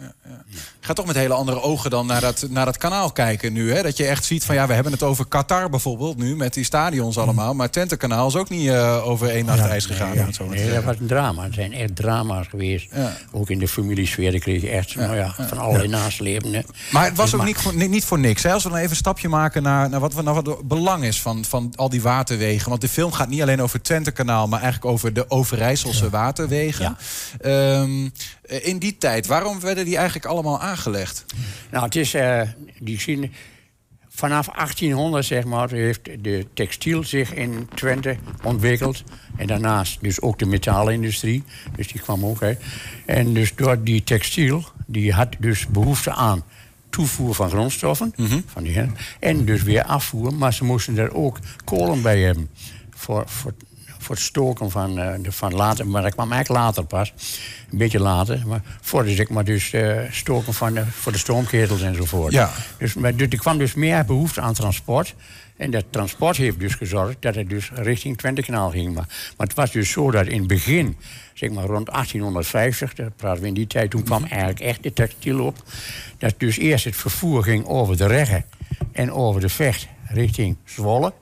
Ik 0.50 0.73
ga 0.84 0.92
toch 0.92 1.06
met 1.06 1.16
hele 1.16 1.34
andere 1.34 1.62
ogen 1.62 1.90
dan 1.90 2.06
naar 2.06 2.20
dat, 2.20 2.46
naar 2.50 2.64
dat 2.64 2.76
kanaal 2.76 3.10
kijken 3.10 3.52
nu. 3.52 3.72
Hè? 3.72 3.82
Dat 3.82 3.96
je 3.96 4.06
echt 4.06 4.24
ziet 4.24 4.44
van 4.44 4.54
ja, 4.54 4.66
we 4.66 4.72
hebben 4.72 4.92
het 4.92 5.02
over 5.02 5.26
Qatar 5.26 5.70
bijvoorbeeld 5.70 6.16
nu 6.16 6.36
met 6.36 6.54
die 6.54 6.64
stadions 6.64 7.18
allemaal. 7.18 7.54
Maar 7.54 7.70
Twentekanaal 7.70 8.28
is 8.28 8.36
ook 8.36 8.48
niet 8.48 8.68
eh, 8.68 9.06
over 9.06 9.28
één 9.28 9.44
nacht 9.44 9.60
ijs 9.60 9.86
gegaan. 9.86 10.14
zo 10.32 10.46
maar 10.46 10.56
te 10.56 10.62
Nee, 10.62 10.74
dat 10.74 10.84
was 10.84 10.96
een 10.98 11.06
drama. 11.06 11.42
Het 11.42 11.54
zijn 11.54 11.72
echt 11.72 11.96
drama's 11.96 12.46
geweest. 12.46 12.88
Ja. 12.94 13.16
Ook 13.32 13.50
in 13.50 13.58
de 13.58 13.68
familiesfeer 13.68 14.30
daar 14.30 14.40
kreeg 14.40 14.62
je 14.62 14.68
echt 14.68 14.94
nou 14.94 15.16
ja, 15.16 15.34
van 15.48 15.58
allerlei. 15.58 16.62
Maar 16.90 17.04
het 17.04 17.16
was 17.16 17.34
ook 17.34 17.44
niet 17.44 17.56
voor, 17.56 17.74
niet, 17.74 18.04
voor 18.04 18.18
niks. 18.18 18.42
Hè? 18.42 18.52
Als 18.52 18.62
we 18.62 18.68
dan 18.68 18.78
even 18.78 18.90
een 18.90 18.96
stapje 18.96 19.28
maken 19.28 19.62
naar, 19.62 19.88
naar, 19.88 20.00
wat, 20.00 20.22
naar 20.22 20.34
wat 20.34 20.46
het 20.46 20.68
belang 20.68 21.04
is 21.04 21.20
van, 21.20 21.44
van 21.44 21.72
al 21.76 21.88
die 21.88 22.02
waterwegen. 22.02 22.68
Want 22.68 22.80
de 22.80 22.88
film 22.88 23.12
gaat 23.12 23.28
niet 23.28 23.42
alleen 23.42 23.62
over 23.62 23.76
het 23.76 23.84
Twentekanaal, 23.84 24.48
maar 24.48 24.60
eigenlijk 24.60 24.92
over 24.92 25.12
de 25.12 25.30
Overijsselse 25.30 26.10
waterwegen. 26.10 26.96
Eh, 27.40 27.82
in 28.46 28.78
die 28.78 28.96
tijd, 28.98 29.26
waarom 29.26 29.60
werden 29.60 29.84
die 29.84 29.96
eigenlijk 29.96 30.26
allemaal 30.26 30.60
aangelegd? 30.60 31.24
Nou, 31.70 31.84
het 31.84 31.96
is, 31.96 32.14
eh, 32.14 32.40
die 32.78 33.00
zien, 33.00 33.32
vanaf 34.08 34.48
1800 34.48 35.24
zeg 35.24 35.44
maar, 35.44 35.70
heeft 35.70 36.00
de 36.20 36.46
textiel 36.54 37.04
zich 37.04 37.34
in 37.34 37.68
Twente 37.74 38.16
ontwikkeld. 38.42 39.02
En 39.36 39.46
daarnaast 39.46 40.00
dus 40.00 40.20
ook 40.20 40.38
de 40.38 40.46
metaalindustrie, 40.46 41.42
dus 41.76 41.92
die 41.92 42.00
kwam 42.00 42.24
ook 42.24 42.42
uit. 42.42 42.60
En 43.06 43.34
dus 43.34 43.54
door 43.54 43.82
die 43.82 44.04
textiel, 44.04 44.64
die 44.86 45.12
had 45.12 45.36
dus 45.38 45.66
behoefte 45.66 46.10
aan 46.10 46.44
toevoer 46.90 47.34
van 47.34 47.50
grondstoffen. 47.50 48.14
van 48.46 48.62
die, 48.62 48.74
hè, 48.74 48.86
en 49.20 49.44
dus 49.44 49.62
weer 49.62 49.84
afvoer, 49.84 50.34
maar 50.34 50.54
ze 50.54 50.64
moesten 50.64 50.98
er 50.98 51.14
ook 51.14 51.38
kolen 51.64 52.02
bij 52.02 52.20
hebben. 52.20 52.50
Voor, 52.90 53.22
voor, 53.26 53.54
voor 54.04 54.14
het 54.14 54.24
stoken 54.24 54.70
van, 54.70 54.98
eh, 54.98 55.12
de, 55.22 55.32
van 55.32 55.54
later, 55.54 55.86
maar 55.86 56.02
dat 56.02 56.12
kwam 56.14 56.32
eigenlijk 56.32 56.62
later 56.64 56.84
pas. 56.84 57.12
Een 57.70 57.78
beetje 57.78 58.00
later, 58.00 58.42
maar 58.46 58.62
voor 58.80 59.04
de, 59.04 59.14
zeg 59.14 59.28
maar, 59.28 59.44
dus, 59.44 59.72
eh, 59.72 59.98
stoken 60.10 60.54
van, 60.54 60.74
de- 60.74 60.86
voor 60.86 61.12
de 61.12 61.18
stoomketels 61.18 61.82
enzovoort. 61.82 62.32
Ja. 62.32 62.50
Dus, 62.78 62.94
maar, 62.94 63.16
dus 63.16 63.28
er 63.30 63.38
kwam 63.38 63.58
dus 63.58 63.74
meer 63.74 64.04
behoefte 64.04 64.40
aan 64.40 64.54
transport. 64.54 65.14
En 65.56 65.70
dat 65.70 65.84
transport 65.90 66.36
heeft 66.36 66.60
dus 66.60 66.74
gezorgd 66.74 67.16
dat 67.20 67.34
het 67.34 67.48
dus 67.48 67.70
richting 67.74 68.18
Twentekanaal 68.18 68.70
ging. 68.70 68.94
Maar, 68.94 69.06
maar 69.36 69.46
het 69.46 69.56
was 69.56 69.70
dus 69.72 69.90
zo 69.90 70.10
dat 70.10 70.26
in 70.26 70.38
het 70.38 70.46
begin, 70.46 70.96
zeg 71.34 71.50
maar 71.50 71.64
rond 71.64 71.86
1850, 71.86 72.94
daar 72.94 73.10
praten 73.10 73.42
we 73.42 73.48
in 73.48 73.54
die 73.54 73.66
tijd, 73.66 73.90
toen 73.90 74.02
kwam 74.02 74.24
eigenlijk 74.24 74.60
echt 74.60 74.82
de 74.82 74.92
textiel 74.92 75.40
op. 75.46 75.62
Dat 76.18 76.34
dus 76.36 76.56
eerst 76.58 76.84
het 76.84 76.96
vervoer 76.96 77.42
ging 77.42 77.66
over 77.66 77.96
de 77.96 78.06
Regge 78.06 78.42
en 78.92 79.12
over 79.12 79.40
de 79.40 79.48
Vecht 79.48 79.86
richting 80.08 80.56
Zwolle. 80.64 81.12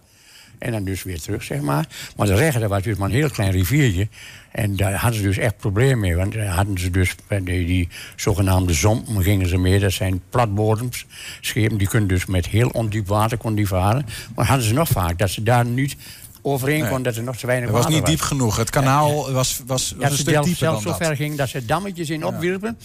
En 0.62 0.72
dan 0.72 0.84
dus 0.84 1.02
weer 1.02 1.20
terug, 1.20 1.42
zeg 1.42 1.60
maar. 1.60 1.86
Maar 2.16 2.26
de 2.26 2.50
dat 2.60 2.70
was 2.70 2.82
dus 2.82 2.96
maar 2.96 3.08
een 3.08 3.14
heel 3.14 3.30
klein 3.30 3.50
riviertje. 3.50 4.08
En 4.52 4.76
daar 4.76 4.94
hadden 4.94 5.20
ze 5.20 5.26
dus 5.26 5.36
echt 5.36 5.56
problemen 5.56 5.98
mee. 5.98 6.16
Want 6.16 6.32
daar 6.32 6.46
hadden 6.46 6.78
ze 6.78 6.90
dus 6.90 7.14
bij 7.28 7.42
die, 7.42 7.66
die 7.66 7.88
zogenaamde 8.16 8.72
zompen 8.72 9.22
gingen 9.22 9.48
ze 9.48 9.56
mee. 9.56 9.78
Dat 9.78 9.92
zijn 9.92 10.22
platbodems, 10.30 11.06
schepen. 11.40 11.78
Die 11.78 11.88
kunnen 11.88 12.08
dus 12.08 12.26
met 12.26 12.46
heel 12.46 12.68
ondiep 12.68 13.06
water 13.06 13.38
kon 13.38 13.54
die 13.54 13.66
varen. 13.66 14.06
Maar 14.34 14.46
hadden 14.46 14.66
ze 14.66 14.72
nog 14.72 14.88
vaak 14.88 15.18
dat 15.18 15.30
ze 15.30 15.42
daar 15.42 15.64
niet 15.64 15.96
overheen 16.42 16.80
Nee. 16.80 16.88
konden. 16.88 17.04
Dat 17.04 17.16
er 17.16 17.22
nog 17.22 17.36
te 17.36 17.46
weinig 17.46 17.68
Het 17.68 17.84
was 17.84 17.94
niet 17.94 18.06
diep 18.06 18.20
genoeg. 18.20 18.56
Het 18.56 18.70
kanaal 18.70 19.32
was, 19.32 19.62
was, 19.66 19.94
was 19.98 20.10
een 20.10 20.16
stuk 20.16 20.42
dieper 20.42 20.66
dan 20.66 20.80
zo 20.80 20.92
ver 20.92 21.16
ging 21.16 21.36
dat 21.36 21.48
ze 21.48 21.64
dammetjes 21.64 22.10
in 22.10 22.26
opwierpen. 22.26 22.78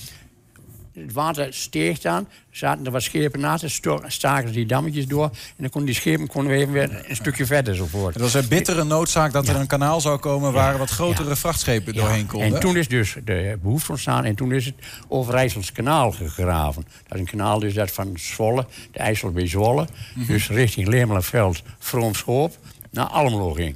Het 0.99 1.13
water 1.13 1.53
steeg 1.53 1.99
dan, 1.99 2.27
zaten 2.51 2.85
er 2.85 2.91
wat 2.91 3.01
schepen 3.03 3.39
naast, 3.39 3.79
staken 4.07 4.47
ze 4.47 4.53
die 4.53 4.65
dammetjes 4.65 5.05
door. 5.07 5.23
En 5.25 5.31
dan 5.57 5.69
konden 5.69 5.91
die 5.91 5.99
schepen 5.99 6.27
konden 6.27 6.51
we 6.51 6.57
even 6.57 6.73
weer 6.73 7.03
een 7.09 7.15
stukje 7.15 7.45
verder 7.45 7.73
enzovoort. 7.73 8.13
Het 8.13 8.23
was 8.23 8.33
een 8.33 8.47
bittere 8.47 8.83
noodzaak 8.83 9.31
dat 9.33 9.47
er 9.47 9.55
een 9.55 9.67
kanaal 9.67 10.01
zou 10.01 10.17
komen 10.19 10.53
waar 10.53 10.77
wat 10.77 10.89
grotere 10.89 11.29
Ja. 11.29 11.35
vrachtschepen 11.35 11.93
doorheen 11.93 12.25
konden. 12.25 12.53
En 12.53 12.59
toen 12.59 12.77
is 12.77 12.87
dus 12.87 13.15
de 13.25 13.57
behoefte 13.61 13.91
ontstaan 13.91 14.25
en 14.25 14.35
toen 14.35 14.51
is 14.51 14.65
het 14.65 14.75
Overijssels 15.07 15.71
kanaal 15.71 16.11
gegraven. 16.11 16.83
Dat 17.07 17.13
is 17.13 17.19
een 17.19 17.25
kanaal 17.37 17.59
dus 17.59 17.73
dat 17.73 17.91
van 17.91 18.11
Zwolle, 18.15 18.65
de 18.91 18.99
IJssel 18.99 19.31
bij 19.31 19.47
Zwolle, 19.47 19.87
Mhm. 20.15 20.27
dus 20.31 20.49
richting 20.49 20.87
Lemelenveld, 20.87 21.61
Vroomschoop, 21.79 22.57
naar 22.91 23.05
Almelo 23.05 23.51
ging. 23.53 23.75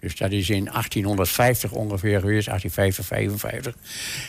Dus 0.00 0.16
dat 0.16 0.30
is 0.30 0.50
in 0.50 0.64
1850 0.64 1.70
ongeveer 1.70 2.20
geweest, 2.20 2.46
1850, 2.46 3.06
55. 3.06 3.74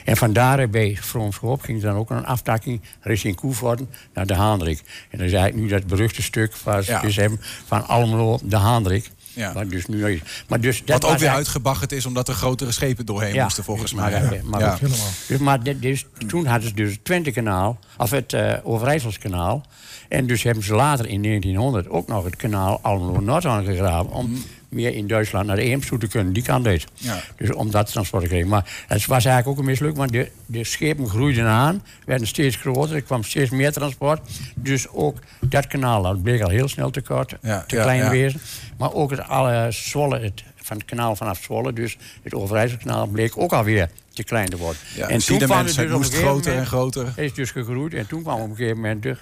En 0.06 0.18
vandaar 0.18 0.70
bij 0.70 0.98
Vroomschoop 1.02 1.62
ging 1.62 1.78
er 1.84 1.90
dan 1.90 1.98
ook 1.98 2.10
een 2.10 2.26
aftakking 2.26 2.82
richting 3.02 3.36
Koevoorden 3.36 3.90
naar 4.14 4.26
de 4.26 4.34
Haandrik. 4.36 4.78
En 5.10 5.18
dat 5.18 5.28
is 5.28 5.34
eigenlijk 5.34 5.56
nu 5.64 5.68
dat 5.78 5.88
beruchte 5.88 6.22
stuk 6.22 6.56
waar 6.64 6.84
ze 6.84 6.92
Ja. 6.92 7.02
dus 7.02 7.16
hebben 7.16 7.40
van 7.66 7.88
Almelo, 7.88 8.40
de 8.44 8.58
Haandrik. 8.58 9.10
Ja. 9.34 9.54
Waar 9.54 9.68
dus 9.68 9.86
nu 9.86 10.08
is. 10.12 10.20
Maar 10.48 10.62
dus 10.62 10.78
dat 10.78 10.88
Wat 10.88 10.96
ook 10.96 11.02
weer 11.02 11.10
eigenlijk- 11.10 11.36
uitgebaggerd 11.38 11.92
is 11.92 12.06
omdat 12.06 12.28
er 12.28 12.34
grotere 12.34 12.72
schepen 12.72 13.06
doorheen 13.06 13.34
Ja, 13.34 13.44
moesten, 13.44 13.64
volgens 13.64 13.94
maar 13.94 14.12
mij. 14.12 14.22
Ja. 14.22 14.42
maar 14.44 14.60
Ja. 14.60 14.78
dat- 14.82 14.90
Dus, 15.28 15.38
maar 15.40 15.64
dit- 15.64 15.82
dus, 15.82 16.06
toen 16.28 16.46
hadden 16.46 16.70
ze 16.70 16.76
dus 16.76 16.92
het 16.92 17.06
Twentekanaal, 17.06 17.80
of 17.98 18.12
het 18.12 18.34
eh 18.34 18.54
Overijsselskanaal. 18.64 19.66
En 20.10 20.28
dus 20.28 20.44
hebben 20.44 20.64
ze 20.64 20.74
later 20.74 21.08
in 21.08 21.22
1900 21.22 21.90
ook 21.90 22.08
nog 22.08 22.24
het 22.24 22.36
kanaal 22.36 22.80
Almelo-Noord 22.82 23.46
aangegraven... 23.46 24.12
om 24.12 24.44
meer 24.70 24.94
in 24.94 25.08
Duitsland 25.08 25.48
naar 25.48 25.56
de 25.56 25.80
toe 25.88 26.00
te 26.00 26.08
kunnen. 26.08 26.34
Die 26.34 26.44
kant 26.44 26.68
uit. 26.68 26.86
Ja. 26.94 27.20
Dus 27.38 27.54
om 27.54 27.72
dat 27.72 27.92
transport 27.92 28.22
te 28.22 28.28
krijgen. 28.28 28.50
Maar 28.50 28.86
het 28.88 29.06
was 29.06 29.26
eigenlijk 29.26 29.48
ook 29.48 29.58
een 29.58 29.72
misluk, 29.72 29.96
want 29.96 30.12
de, 30.12 30.32
de 30.46 30.64
schepen 30.64 31.10
groeiden 31.10 31.46
aan, 31.46 31.84
werden 32.06 32.28
steeds 32.28 32.56
groter, 32.56 32.96
er 32.96 33.02
kwam 33.02 33.24
steeds 33.24 33.50
meer 33.50 33.72
transport. 33.72 34.22
Dus 34.56 34.88
ook 34.90 35.18
dat 35.42 35.68
kanaal, 35.68 36.02
dat 36.02 36.24
bleek 36.24 36.42
al 36.42 36.50
heel 36.50 36.68
snel 36.68 36.90
te 36.90 37.02
kort, 37.02 37.36
Ja, 37.42 37.64
te 37.68 37.76
ja, 37.76 37.82
klein 37.82 38.10
wezen. 38.10 38.42
Maar 38.78 38.94
ook 38.94 39.12
het 39.12 39.20
alle 39.20 39.68
Zwolle, 39.72 40.20
het, 40.20 40.44
van 40.56 40.78
het 40.78 40.86
kanaal 40.86 41.16
vanaf 41.16 41.44
Zwolle, 41.44 41.74
dus 41.74 41.98
het 42.24 42.34
Overijsselkanaal, 42.34 43.08
bleek 43.08 43.38
ook 43.38 43.54
alweer 43.54 43.90
te 44.14 44.24
klein 44.24 44.50
te 44.50 44.58
worden. 44.58 44.82
En 45.08 45.22
zie 45.22 45.40
de 45.40 45.46
kwam 45.46 45.58
mensen, 45.58 45.82
het 45.82 45.90
dus 45.90 45.98
moest 45.98 46.14
groter 46.14 46.56
en 46.56 46.66
groter. 46.66 47.06
Het 47.06 47.18
is 47.18 47.34
dus 47.34 47.52
gegroeid 47.52 47.94
en 47.94 48.08
toen 48.08 48.22
kwam 48.22 48.42
op 48.42 48.50
een 48.50 48.56
gegeven 48.56 48.76
moment 48.76 49.04
de 49.04 49.18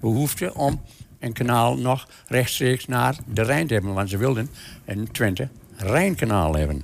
behoefte 0.00 0.54
om 0.54 0.80
een 1.20 1.32
kanaal 1.32 1.76
nog 1.76 2.06
rechtstreeks 2.28 2.86
naar 2.86 3.16
de 3.26 3.42
Rijn 3.42 3.66
te 3.66 3.74
hebben. 3.74 3.94
Want 3.94 4.10
ze 4.10 4.16
wilden 4.16 4.48
in 4.84 5.08
Twente 5.12 5.48
een 5.76 5.86
Rijnkanaal 5.88 6.54
hebben. 6.56 6.82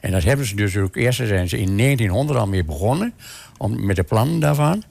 En 0.00 0.12
dat 0.12 0.22
hebben 0.24 0.46
ze 0.46 0.54
dus 0.56 0.76
ook 0.76 0.96
eerst 0.96 1.16
zijn 1.26 1.48
ze 1.48 1.58
in 1.58 1.76
1900 1.76 2.38
al 2.38 2.46
mee 2.46 2.64
begonnen 2.64 3.12
om, 3.56 3.86
met 3.86 3.96
de 3.96 4.02
plannen 4.02 4.40
daarvan. 4.40 4.82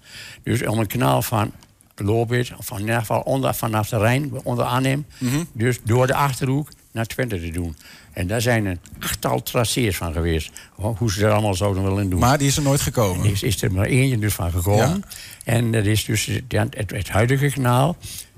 Dus 0.44 0.66
om 0.66 0.80
een 0.80 0.88
kanaal 0.88 1.22
van 1.22 1.52
Lobit, 1.96 2.52
van 2.60 2.78
in 2.78 2.84
ieder 2.84 3.00
geval 3.00 3.22
onder, 3.22 3.54
vanaf 3.54 3.90
de 3.90 3.98
Rijn, 3.98 4.32
onder 4.44 4.66
Arnhem, 4.66 5.06
Mhm. 5.18 5.44
dus 5.54 5.80
door 5.84 6.08
de 6.08 6.14
achterhoek 6.14 6.70
naar 6.92 7.06
Twente 7.06 7.40
te 7.42 7.50
doen. 7.52 7.76
En 8.14 8.28
daar 8.28 8.42
zijn 8.42 8.66
een 8.66 8.80
achttal 9.00 9.44
tracés 9.44 9.98
van 9.98 10.14
geweest. 10.14 10.52
ho- 10.74 10.96
Hoe 10.98 11.12
ze 11.12 11.20
dat 11.20 11.32
allemaal 11.32 11.54
zouden 11.54 11.84
willen 11.84 12.10
doen. 12.10 12.20
Maar 12.20 12.38
die 12.38 12.48
is 12.48 12.58
er 12.58 12.64
nooit 12.64 12.82
gekomen. 12.82 13.26
Er 13.26 13.32
is, 13.32 13.44
is 13.44 13.62
er 13.62 13.72
maar 13.72 13.86
eentje 13.86 14.20
dus 14.20 14.34
van 14.34 14.52
gekomen. 14.52 15.04
En 15.44 15.72
dat 15.72 15.86
is 15.86 16.06
dus 16.06 16.26
het, 16.26 16.44
het, 16.78 16.92
het 16.92 17.10
huidige 17.10 17.50
kanaal. 17.50 17.96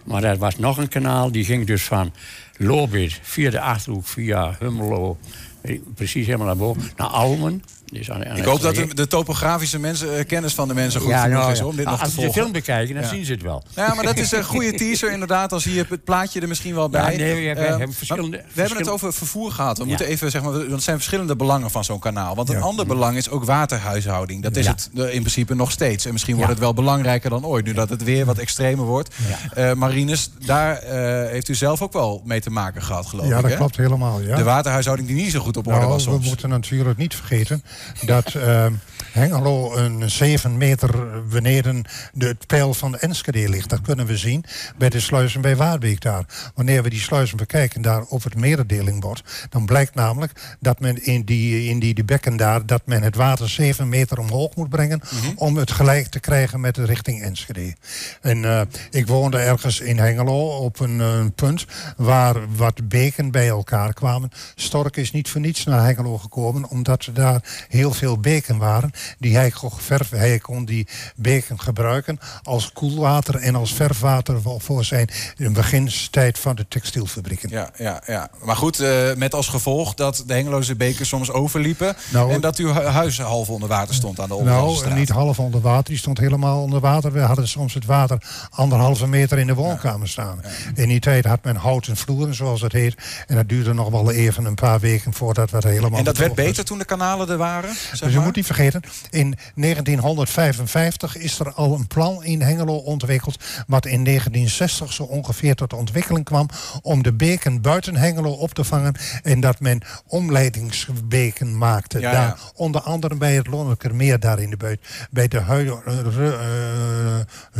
Maar 0.07 0.23
er 0.23 0.37
was 0.37 0.57
nog 0.57 0.77
een 0.77 0.87
kanaal, 0.87 1.31
die 1.31 1.45
ging 1.45 1.65
dus 1.65 1.83
van 1.83 2.11
Lobit 2.57 3.19
via 3.21 3.49
de 3.49 3.61
Achterhoek, 3.61 4.05
via 4.05 4.55
Hummelo... 4.59 5.17
eh, 5.61 5.79
precies 5.95 6.25
helemaal 6.25 6.47
naar 6.47 6.57
boven, 6.57 6.91
naar 6.97 7.07
Almen. 7.07 7.63
Dus 7.91 8.12
aan, 8.12 8.25
aan 8.25 8.38
Ik 8.38 8.44
hoop 8.44 8.62
dat 8.62 8.75
de, 8.75 8.94
de 8.94 9.08
topografische 9.08 9.79
mensen, 9.79 10.17
eh, 10.17 10.25
kennis 10.25 10.53
van 10.53 10.67
de 10.67 10.74
mensen 10.74 11.01
goed 11.01 11.10
ja, 11.10 11.22
genoeg 11.22 11.39
nou, 11.39 11.51
is 11.51 11.62
om 11.62 11.75
dit 11.75 11.86
ja. 11.86 11.89
nog 11.89 12.00
te 12.00 12.03
Als 12.06 12.13
ze 12.13 12.20
de 12.20 12.24
volgen. 12.24 12.41
film 12.41 12.53
bekijken, 12.53 12.94
dan 12.94 13.03
Ja. 13.03 13.10
zien 13.10 13.25
ze 13.25 13.32
het 13.32 13.41
wel. 13.41 13.63
Ja, 13.75 13.94
maar 13.94 14.03
dat 14.06 14.17
is 14.17 14.32
een 14.32 14.44
goede 14.44 14.74
teaser 14.74 15.12
inderdaad. 15.12 15.50
Dan 15.50 15.62
zie 15.62 15.74
je 15.74 15.86
het 15.89 16.03
plaatje 16.03 16.39
er 16.41 16.48
misschien 16.48 16.74
wel 16.75 16.84
Ja, 16.84 16.89
bij. 16.89 17.15
nee, 17.15 17.17
we 17.17 17.24
hebben- 17.25 17.63
Eh, 17.63 17.70
hebben 17.70 17.88
maar 17.88 17.96
verschillende- 17.98 18.44
we 18.53 18.60
hebben 18.62 18.77
het 18.77 18.89
over 18.89 19.13
vervoer 19.13 19.51
gehad. 19.51 19.77
We 19.77 19.84
Ja. 19.84 19.89
moeten 19.89 20.08
even 20.08 20.32
zeggen, 20.32 20.51
want 20.51 20.72
er 20.72 20.82
zijn 20.82 20.96
verschillende 20.96 21.36
belangen 21.36 21.72
van 21.72 21.84
zo'n 21.84 22.00
kanaal. 22.00 22.36
Want 22.36 22.50
een 22.50 22.56
Ja. 22.56 22.62
ander 22.62 22.86
belang 22.86 23.17
is 23.17 23.29
ook 23.29 23.44
waterhuishouding. 23.46 24.44
Dat 24.44 24.56
is 24.56 24.65
Ja. 24.65 24.72
het 24.72 24.89
eh, 24.96 25.03
in 25.13 25.20
principe 25.22 25.56
nog 25.56 25.72
steeds. 25.72 26.06
En 26.06 26.12
misschien 26.12 26.34
Ja. 26.34 26.39
wordt 26.39 26.53
het 26.53 26.63
wel 26.63 26.74
belangrijker 26.74 27.29
dan 27.29 27.46
ooit. 27.46 27.65
Nu 27.65 27.74
dat 27.74 27.89
het 27.89 28.03
weer 28.03 28.25
wat 28.25 28.38
extremer 28.38 28.86
wordt. 28.86 29.15
Eh 29.53 29.74
Marines, 29.74 30.29
daar 30.46 30.82
heeft 31.29 31.48
u 31.48 31.56
zelf 31.56 31.82
ook 31.82 31.94
wel 31.94 32.22
mee 32.25 32.41
te 32.41 32.50
maken 32.50 32.82
gehad, 32.84 33.06
geloof 33.06 33.27
Ja, 33.27 33.36
ik. 33.36 33.41
dat 33.41 33.51
hè? 33.51 33.58
klopt 33.58 33.77
helemaal. 33.77 34.22
Ja. 34.22 34.36
De 34.36 34.44
waterhuishouding 34.44 35.08
die 35.10 35.17
niet 35.17 35.32
zo 35.32 35.39
goed 35.39 35.58
op 35.58 35.67
orde 35.67 35.79
Nou, 35.79 35.91
was 35.91 36.06
we 36.06 36.12
soms. 36.12 36.25
moeten 36.27 36.50
natuurlijk 36.50 36.98
niet 36.98 37.15
vergeten 37.15 37.63
dat 38.05 38.34
eh, 38.34 38.65
Hengelo 39.12 39.75
een 39.75 40.12
7 40.12 40.57
meter 40.57 41.24
beneden 41.29 41.84
de, 42.13 42.27
het 42.27 42.48
pijl 42.48 42.74
van 42.74 42.98
Enschede 42.98 43.50
ligt. 43.50 43.69
Dat 43.69 43.81
kunnen 43.81 44.05
we 44.05 44.17
zien 44.17 44.43
bij 44.77 44.89
de 44.89 45.00
sluizen 45.00 45.41
bij 45.41 45.55
Waarbeek 45.55 46.01
daar. 46.01 46.25
Wanneer 46.55 46.84
we 46.84 46.89
die 46.89 47.00
sluizen 47.00 47.38
bekijken 47.38 47.81
daar 47.81 48.01
op 48.01 48.24
het 48.24 48.36
merendelingbord, 48.36 49.48
dan 49.50 49.65
blijkt 49.65 49.96
namelijk 49.96 50.57
dat 50.60 50.79
men 50.79 51.05
in 51.05 51.24
die, 51.24 51.69
in 51.69 51.79
die, 51.79 51.93
die 51.93 52.03
bekken 52.03 52.38
daar, 52.38 52.65
dat 52.65 52.81
men 52.86 53.03
het 53.03 53.15
water 53.15 53.50
7 53.50 53.89
meter 53.89 54.19
omhoog 54.19 54.55
moet 54.55 54.69
brengen 54.69 55.01
om 55.36 55.57
het 55.57 55.72
gelijk 55.72 56.07
te 56.07 56.19
krijgen 56.19 56.60
met 56.60 56.75
de 56.75 56.86
richting 56.86 57.22
Enschede. 57.22 57.75
En 58.22 58.46
eh, 58.46 58.62
ik 58.91 59.07
woonde 59.07 59.38
ergens 59.38 59.79
in 59.79 59.98
Hengelo 59.98 60.48
op 60.48 60.79
een, 60.79 61.31
punt 61.36 61.65
waar 61.98 62.55
wat 62.55 62.88
beken 62.88 63.31
bij 63.31 63.48
elkaar 63.48 63.93
kwamen. 63.93 64.29
Stork 64.55 64.98
is 64.98 65.12
niet 65.12 65.29
voor 65.29 65.41
niets 65.41 65.63
naar 65.63 65.86
Hengelo 65.86 66.17
gekomen, 66.17 66.69
omdat 66.69 67.05
er 67.05 67.13
daar 67.13 67.66
heel 67.67 67.93
veel 67.93 68.19
beken 68.19 68.57
waren. 68.57 68.91
Die 69.19 69.36
hij, 69.36 69.50
kon 69.51 69.71
verf, 69.77 70.09
hij 70.09 70.39
kon 70.39 70.65
die 70.65 70.88
beken 71.15 71.59
gebruiken 71.59 72.19
als 72.43 72.71
koelwater 72.74 73.36
en 73.36 73.55
als 73.55 73.74
verfwater 73.74 74.41
voor- 74.57 74.83
zijn 74.86 75.09
beginstijd 75.53 76.39
van 76.39 76.55
de 76.55 76.65
textielfabrieken. 76.67 77.50
Ja, 77.50 77.69
ja, 77.77 78.01
ja. 78.05 78.29
Maar 78.43 78.55
goed, 78.55 78.79
eh, 78.79 79.13
met 79.15 79.33
als 79.33 79.47
gevolg 79.47 79.93
dat 79.93 80.24
de 80.27 80.33
Hengeloze 80.33 80.75
bekers 80.75 81.09
soms 81.09 81.31
overliepen. 81.31 81.95
Nou, 82.12 82.31
en 82.31 82.41
dat 82.41 82.57
uw 82.57 82.74
hu- 82.74 82.81
huis 82.86 83.19
half 83.19 83.50
onder 83.50 83.69
water 83.69 83.95
stond 83.95 84.19
aan 84.19 84.27
de 84.27 84.33
onderkant 84.33 84.83
Nou, 84.83 84.93
niet 84.95 85.09
half 85.09 85.39
onder 85.39 85.62
water. 85.62 85.83
Die 85.83 85.97
stond 85.97 86.17
helemaal 86.17 86.62
onder 86.62 86.79
water. 86.79 87.12
We 87.12 87.19
hadden 87.19 87.47
soms 87.47 87.74
het 87.74 87.86
water 87.86 88.17
anderhalve 88.50 89.07
meter 89.07 89.38
in 89.38 89.47
de 89.47 89.53
woonkamer 89.53 90.07
staan. 90.07 90.41
In 90.75 90.88
die 90.88 91.00
tijd 91.00 91.25
had 91.25 91.43
men 91.43 91.55
houten 91.55 91.97
vloeren, 91.97 92.36
zoals 92.36 92.62
het 92.62 92.71
heet. 92.71 92.95
En 93.27 93.36
dat 93.36 93.50
duurde 93.50 93.74
nog 93.74 93.89
wel 93.89 94.12
even 94.12 94.45
een 94.45 94.55
paar 94.55 94.79
weken 94.79 95.13
voordat 95.13 95.51
we 95.51 95.57
er 95.57 95.67
helemaal... 95.67 96.00
En 96.00 96.03
dat 96.05 96.17
werd 96.17 96.36
was. 96.36 96.45
beter 96.45 96.65
toen 96.65 96.77
de 96.77 96.86
kanalen 96.86 97.29
er 97.29 97.38
waren? 97.38 97.56
Zeg 97.65 97.99
Dus 97.99 98.09
je 98.09 98.15
maar? 98.15 98.25
moet 98.25 98.35
niet 98.35 98.45
vergeten, 98.45 98.81
in 99.09 99.35
1955 99.55 101.17
is 101.17 101.39
er 101.39 101.51
al 101.53 101.73
een 101.73 101.87
plan 101.87 102.23
in 102.23 102.41
Hengelo 102.41 102.75
ontwikkeld. 102.75 103.43
wat 103.67 103.85
in 103.85 104.03
1960 104.03 104.93
zo 104.93 105.03
ongeveer 105.03 105.55
tot 105.55 105.73
ontwikkeling 105.73 106.25
kwam. 106.25 106.49
om 106.81 107.03
de 107.03 107.13
beken 107.13 107.61
buiten 107.61 107.95
Hengelo 107.95 108.31
op 108.31 108.53
te 108.53 108.63
vangen. 108.63 108.95
en 109.23 109.39
dat 109.39 109.59
men 109.59 109.81
omleidingsbeken 110.07 111.57
maakte. 111.57 111.99
Ja, 111.99 112.11
daar, 112.11 112.27
ja. 112.27 112.37
Onder 112.55 112.81
andere 112.81 113.15
bij 113.15 113.35
het 113.35 113.47
Lonnekermeer 113.47 114.19
daar 114.19 114.39
in 114.39 114.49
de 114.49 114.57
buurt. 114.57 114.87
Bij 115.11 115.27
de 115.27 115.37
eh, 115.37 115.45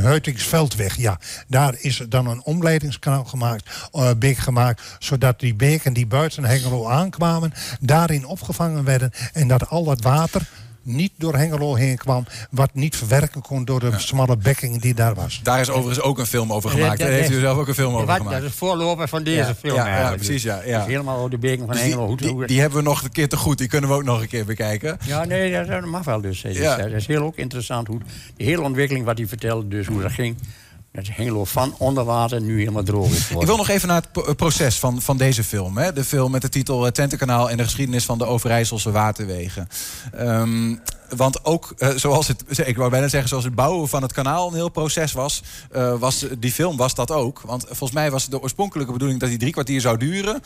Huitingsveldweg. 0.04 0.96
Ja, 0.98 1.20
daar 1.48 1.75
is 1.77 2.01
dan 2.10 2.27
een 2.27 2.42
omleidingskanaal 2.44 3.24
gemaakt, 3.25 3.70
eh, 3.92 4.10
beek 4.18 4.38
gemaakt. 4.38 4.82
zodat 5.00 5.39
die 5.39 5.56
beken 5.56 5.94
die 5.94 6.08
buiten 6.08 6.44
Hengelo 6.46 6.88
aankwamen. 6.88 7.54
daarin 7.80 8.25
opgevangen 8.25 8.84
werden. 8.84 9.12
en 9.34 9.48
dat 9.48 9.70
al 9.70 9.84
dat 9.88 10.01
water 10.01 10.41
niet 10.88 11.12
door 11.17 11.36
Hengelo 11.36 11.75
heen 11.75 11.98
kwam. 11.98 12.25
wat 12.51 12.70
niet 12.74 12.96
verwerken 12.96 13.41
kon 13.41 13.65
door 13.65 13.79
de 13.79 13.91
smalle 13.98 14.38
bekking 14.38 14.82
die 14.82 14.94
daar 14.94 15.13
was. 15.15 15.39
Daar 15.44 15.60
is 15.60 15.70
overigens 15.70 16.01
ook 16.06 16.20
een 16.20 16.25
film 16.25 16.53
over 16.53 16.70
gemaakt. 16.70 17.00
Daar 17.00 17.10
heeft 17.10 17.32
u 17.32 17.39
zelf 17.39 17.58
ook 17.58 17.67
een 17.67 17.74
film 17.74 17.94
over 17.94 18.06
Wat, 18.08 18.17
gemaakt. 18.17 18.36
dat 18.41 18.50
is 18.50 18.56
voorloper 18.56 19.08
van 19.08 19.24
deze 19.24 19.38
Ja, 19.38 19.56
film 19.56 19.75
ja, 19.75 20.13
precies, 20.15 20.44
ja, 20.44 20.62
ja. 20.65 20.77
Dus 20.77 20.88
helemaal 20.88 21.17
over 21.17 21.29
de 21.29 21.38
beken 21.38 21.65
van 21.65 21.75
Dus 21.75 22.17
die, 22.17 22.46
die, 22.46 22.60
hebben 22.60 22.77
we 22.77 22.84
nog 22.84 23.03
een 23.03 23.12
keer 23.12 23.29
te 23.29 23.38
goed. 23.38 23.58
Die 23.58 23.67
kunnen 23.67 23.89
we 23.89 23.96
ook 23.96 24.03
nog 24.03 24.22
een 24.22 24.27
keer 24.27 24.46
bekijken. 24.46 24.98
Ja, 25.06 25.25
nee, 25.25 25.65
dat, 25.65 25.86
mag 25.86 26.03
wel 26.06 26.22
dus. 26.22 26.41
Dat 26.41 26.51
is, 26.51 26.58
Ja. 26.58 26.77
dat 26.77 26.91
is 26.91 27.08
heel 27.08 27.22
ook 27.24 27.36
interessant. 27.36 27.88
Hoe, 27.88 28.00
de 28.38 28.44
hele 28.44 28.62
ontwikkeling 28.62 29.06
wat 29.06 29.17
hij 29.17 29.27
vertelde, 29.27 29.67
dus 29.67 29.88
hoe 29.88 30.01
dat 30.01 30.12
ging. 30.12 30.38
Dat 30.98 31.08
Hengelo 31.16 31.46
van 31.46 31.75
onder 31.77 32.04
water 32.04 32.42
nu 32.42 32.60
helemaal 32.60 32.84
droog 32.84 33.10
is 33.10 33.18
Ik 33.18 33.24
geworden. 33.24 33.48
wil 33.48 33.58
nog 33.58 33.70
even 33.70 33.88
naar 33.88 34.01
het 34.01 34.12
pro- 34.12 34.34
proces 34.34 34.80
van, 34.80 35.01
van 35.01 35.18
deze 35.18 35.44
film. 35.44 35.77
Hè? 35.77 35.94
De 35.94 36.04
film 36.04 36.32
met 36.32 36.42
de 36.42 36.50
titel 36.50 36.86
eh, 36.86 36.92
Twentekanaal 36.92 37.50
en 37.50 37.58
de 37.58 37.63
geschiedenis 37.63 38.06
van 38.06 38.18
de 38.18 38.25
Overijsselse 38.25 38.92
waterwegen. 38.92 39.68
Ehm, 40.13 40.75
want 41.16 41.46
ook, 41.46 41.74
eh, 41.78 41.90
zoals 41.90 42.28
het, 42.28 42.44
ik 42.68 42.78
wou 42.78 42.90
bijna 42.90 43.08
zeggen, 43.08 43.30
zoals 43.30 43.44
het 43.44 43.56
bouwen 43.56 43.88
van 43.90 44.02
het 44.02 44.14
kanaal 44.14 44.48
een 44.48 44.54
heel 44.54 44.70
proces 44.70 45.12
was, 45.12 45.42
eh, 45.72 46.00
was 46.00 46.26
die 46.40 46.52
film 46.52 46.78
was 46.78 46.96
dat 46.96 47.12
ook. 47.12 47.42
Want 47.42 47.64
volgens 47.68 47.92
mij 47.92 48.12
was 48.12 48.28
de 48.30 48.42
oorspronkelijke 48.42 48.92
bedoeling 48.92 49.20
dat 49.20 49.30
hij 49.30 49.38
drie 49.38 49.52
kwartier 49.52 49.82
zou 49.82 49.98
duren. 49.98 50.42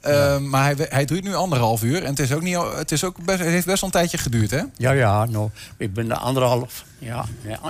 Ehm, 0.00 0.48
Maar 0.48 0.64
hij, 0.76 0.86
hij 0.88 1.04
duurt 1.04 1.24
nu 1.24 1.34
anderhalf 1.34 1.82
uur. 1.82 2.02
En 2.02 2.10
het, 2.10 2.18
is 2.18 2.32
ook 2.32 2.42
niet, 2.42 2.56
het, 2.76 2.92
is 2.92 3.04
ook 3.04 3.24
best, 3.24 3.38
het 3.38 3.48
heeft 3.48 3.66
best 3.66 3.80
wel 3.80 3.90
een 3.90 3.96
tijdje 4.00 4.18
geduurd, 4.18 4.50
hè? 4.50 4.62
Ja, 4.76 4.90
ja, 4.90 5.24
nou, 5.24 5.50
ik 5.76 5.94
ben 5.94 6.10
er 6.10 6.16
anderhalf, 6.16 6.84
ja, 6.98 7.24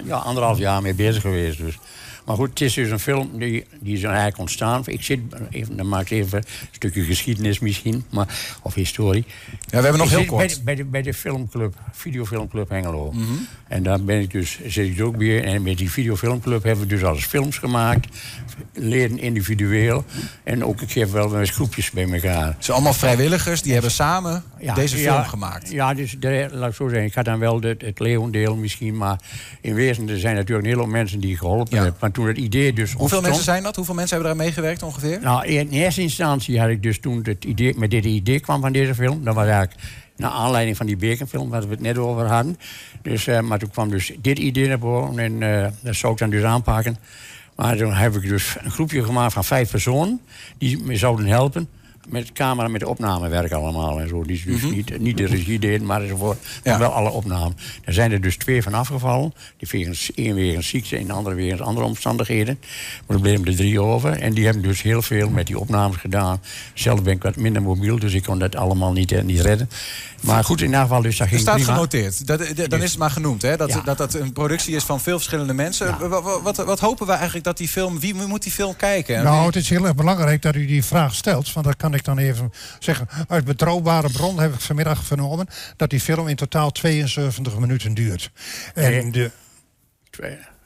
ja, 0.04 0.16
anderhalf 0.16 0.58
jaar 0.58 0.82
mee 0.82 0.94
bezig 0.94 1.22
geweest. 1.22 1.58
Dus. 1.58 1.78
Maar 2.24 2.36
goed, 2.36 2.48
het 2.48 2.60
is 2.60 2.74
dus 2.74 2.90
een 2.90 2.98
film 3.00 3.38
die, 3.38 3.66
die 3.80 3.96
is 3.96 4.02
eigenlijk 4.02 4.38
ontstaan. 4.38 4.82
Ik 4.86 5.02
zit, 5.02 5.20
even, 5.50 5.76
dan 5.76 5.88
maak 5.88 6.00
ik 6.02 6.10
even 6.10 6.38
een 6.38 6.44
stukje 6.70 7.02
geschiedenis 7.04 7.58
misschien, 7.58 8.04
maar, 8.10 8.38
of 8.62 8.74
historie. 8.74 9.24
Ja, 9.50 9.56
we 9.68 9.74
hebben 9.82 9.98
nog 9.98 10.10
Ik 10.10 10.10
heel 10.10 10.18
zit 10.20 10.28
Bij, 10.28 10.46
kort. 10.46 10.54
de- 10.56 10.62
bij, 10.62 10.74
de, 10.74 10.84
bij 10.84 11.02
de 11.02 11.14
filmclub, 11.14 11.74
videofilmclub 12.24 12.68
Hengelo. 12.68 13.12
Mhm. 13.12 13.24
En 13.68 13.82
daar 13.82 14.02
ben 14.02 14.20
ik 14.20 14.30
dus, 14.30 14.60
zit 14.66 14.98
ik 14.98 15.04
ook 15.04 15.16
weer. 15.16 15.44
En 15.44 15.62
met 15.62 15.78
die 15.78 15.90
videofilmclub 15.90 16.62
hebben 16.62 16.84
we 16.84 16.94
dus 16.94 17.04
alles 17.04 17.24
films 17.24 17.58
gemaakt. 17.58 18.16
Leden 18.72 19.18
individueel. 19.18 20.04
En 20.44 20.64
ook, 20.64 20.80
ik 20.80 20.90
geef 20.90 21.10
wel 21.10 21.28
met 21.28 21.50
groepjes 21.50 21.90
bij 21.90 22.12
elkaar. 22.12 22.46
Het 22.46 22.64
zijn 22.64 22.76
allemaal 22.76 22.94
vrijwilligers, 22.94 23.62
die 23.62 23.72
hebben 23.72 23.90
samen 23.90 24.44
Ja, 24.60 24.74
deze 24.74 25.00
ja, 25.00 25.12
film 25.14 25.24
gemaakt. 25.28 25.70
Ja, 25.70 25.94
dus 25.94 26.16
de, 26.18 26.48
laat 26.52 26.68
ik 26.70 26.74
zo 26.74 26.88
zeggen. 26.88 27.06
Ik 27.06 27.14
had 27.14 27.24
dan 27.24 27.38
wel 27.38 27.60
de, 27.60 27.76
het 27.78 27.98
leeuwendeel 27.98 28.56
misschien. 28.56 28.96
Maar 28.96 29.18
in 29.60 29.74
wezen 29.74 30.08
er 30.08 30.18
zijn 30.18 30.34
natuurlijk 30.34 30.60
een 30.66 30.70
hele 30.72 30.82
hoop 30.82 30.90
mensen 30.92 31.20
die 31.20 31.36
geholpen 31.36 31.76
hebben. 31.76 31.94
Maar 32.00 32.10
toen 32.10 32.26
het 32.26 32.36
idee 32.38 32.72
dus 32.72 32.78
Hoeveel 32.88 33.00
ontstond- 33.00 33.22
mensen 33.26 33.44
zijn 33.44 33.62
dat? 33.62 33.76
Hoeveel 33.76 33.94
mensen 33.94 34.16
hebben 34.16 34.36
daar 34.36 34.44
meegewerkt 34.46 34.82
ongeveer? 34.82 35.18
Nou, 35.22 35.46
in 35.46 35.68
eerste 35.68 36.00
instantie 36.00 36.60
had 36.60 36.68
ik 36.68 36.82
dus 36.82 37.00
toen 37.00 37.20
het 37.22 37.44
idee, 37.44 37.74
met 37.76 37.90
dit 37.90 38.04
idee 38.04 38.40
kwam 38.40 38.60
van 38.60 38.72
deze 38.72 38.94
film. 38.94 39.24
Dat 39.24 39.34
was 39.34 39.46
eigenlijk 39.46 39.74
naar 40.16 40.30
aanleiding 40.30 40.76
van 40.76 40.86
die 40.86 40.96
bekenfilm 40.96 41.48
waar 41.50 41.62
we 41.62 41.70
het 41.70 41.80
net 41.80 41.98
over 41.98 42.26
hadden. 42.26 42.56
Dus, 43.02 43.26
eh, 43.26 43.40
maar 43.40 43.58
toen 43.58 43.70
kwam 43.70 43.90
dus 43.90 44.12
dit 44.20 44.38
idee 44.38 44.68
naar 44.68 44.78
boven 44.78 45.18
en 45.18 45.42
eh, 45.42 45.68
dat 45.80 45.94
zou 45.94 46.12
ik 46.12 46.18
dan 46.18 46.30
dus 46.30 46.42
aanpakken. 46.42 46.96
Maar 47.56 47.76
toen 47.76 47.92
heb 47.92 48.14
ik 48.14 48.22
dus 48.28 48.56
een 48.60 48.70
groepje 48.70 49.04
gemaakt 49.04 49.32
van 49.32 49.44
vijf 49.44 49.70
personen 49.70 50.20
die 50.58 50.82
me 50.82 50.96
zouden 50.96 51.26
helpen. 51.26 51.68
Met 52.08 52.32
camera, 52.32 52.68
met 52.68 52.84
opnamewerk 52.84 53.52
allemaal 53.52 54.00
en 54.00 54.08
zo. 54.08 54.22
Die 54.22 54.42
dus 54.46 54.62
niet, 54.62 54.98
niet 55.00 55.16
de 55.16 55.26
regie 55.26 55.58
deden, 55.58 55.86
maar 55.86 56.02
voor 56.16 56.36
Ja. 56.62 56.78
wel 56.78 56.90
alle 56.92 57.10
opnamen. 57.10 57.56
Er 57.84 57.92
zijn 57.92 58.12
er 58.12 58.20
dus 58.20 58.36
twee 58.36 58.62
van 58.62 58.74
afgevallen. 58.74 59.32
Die 59.56 59.68
wegens, 59.72 60.10
één 60.14 60.34
wegens 60.34 60.68
ziekte 60.68 60.96
en 60.96 61.06
de 61.06 61.12
andere 61.12 61.34
wegens 61.34 61.60
andere 61.60 61.86
omstandigheden. 61.86 62.58
Maar 63.06 63.16
er 63.16 63.22
bleven 63.22 63.46
er 63.46 63.56
drie 63.56 63.80
over. 63.80 64.12
En 64.20 64.34
die 64.34 64.44
hebben 64.44 64.62
dus 64.62 64.82
heel 64.82 65.02
veel 65.02 65.28
met 65.28 65.46
die 65.46 65.58
opnames 65.58 65.96
gedaan. 65.96 66.40
Zelf 66.74 67.02
ben 67.02 67.12
ik 67.14 67.22
wat 67.22 67.36
minder 67.36 67.62
mobiel, 67.62 67.98
dus 67.98 68.12
ik 68.12 68.22
kon 68.22 68.38
dat 68.38 68.56
allemaal 68.56 68.92
niet, 68.92 69.12
eh, 69.12 69.22
niet 69.22 69.40
redden. 69.40 69.70
Maar 70.20 70.44
goed, 70.44 70.60
in 70.60 70.66
ieder 70.66 70.80
geval, 70.80 71.02
dus 71.02 71.12
dat 71.16 71.20
Er 71.26 71.28
ging 71.28 71.40
staat 71.40 71.54
prima. 71.56 71.72
genoteerd. 71.72 72.26
Dat, 72.26 72.38
dat- 72.56 72.70
dan 72.70 72.82
is 72.82 72.90
het 72.90 72.98
maar 72.98 73.10
genoemd, 73.10 73.42
hè? 73.42 73.56
Dat, 73.56 73.68
Ja. 73.72 73.80
dat 73.80 73.98
dat 73.98 74.14
een 74.14 74.32
productie 74.32 74.74
is 74.74 74.84
van 74.84 75.00
veel 75.00 75.16
verschillende 75.16 75.52
mensen. 75.54 75.86
Ja. 75.86 76.08
Wa- 76.08 76.22
wa- 76.22 76.40
Wat, 76.40 76.56
wat, 76.56 76.80
hopen 76.80 77.06
we 77.06 77.12
eigenlijk 77.12 77.44
dat 77.44 77.56
die 77.56 77.68
film... 77.68 78.00
Wie 78.00 78.14
moet 78.14 78.42
die 78.42 78.52
film 78.52 78.76
kijken? 78.76 79.16
En 79.16 79.24
Nou, 79.24 79.46
het 79.46 79.56
is 79.56 79.68
heel 79.68 79.84
erg 79.84 79.94
belangrijk 79.94 80.42
dat 80.42 80.54
u 80.56 80.66
die 80.66 80.84
vraag 80.84 81.14
stelt. 81.14 81.52
Want 81.52 81.66
dat 81.66 81.76
kan 81.76 81.89
kan 81.90 81.98
ik 81.98 82.04
dan 82.04 82.18
even 82.18 82.52
zeggen. 82.78 83.08
Uit 83.28 83.44
betrouwbare 83.44 84.10
bron 84.10 84.40
heb 84.40 84.54
ik 84.54 84.60
vanmiddag 84.60 85.04
vernomen 85.04 85.46
dat 85.76 85.90
die 85.90 86.00
film 86.00 86.28
in 86.28 86.36
totaal 86.36 86.70
72 86.70 87.58
minuten 87.58 87.94
duurt. 87.94 88.30
En 88.74 89.12
de 89.12 89.30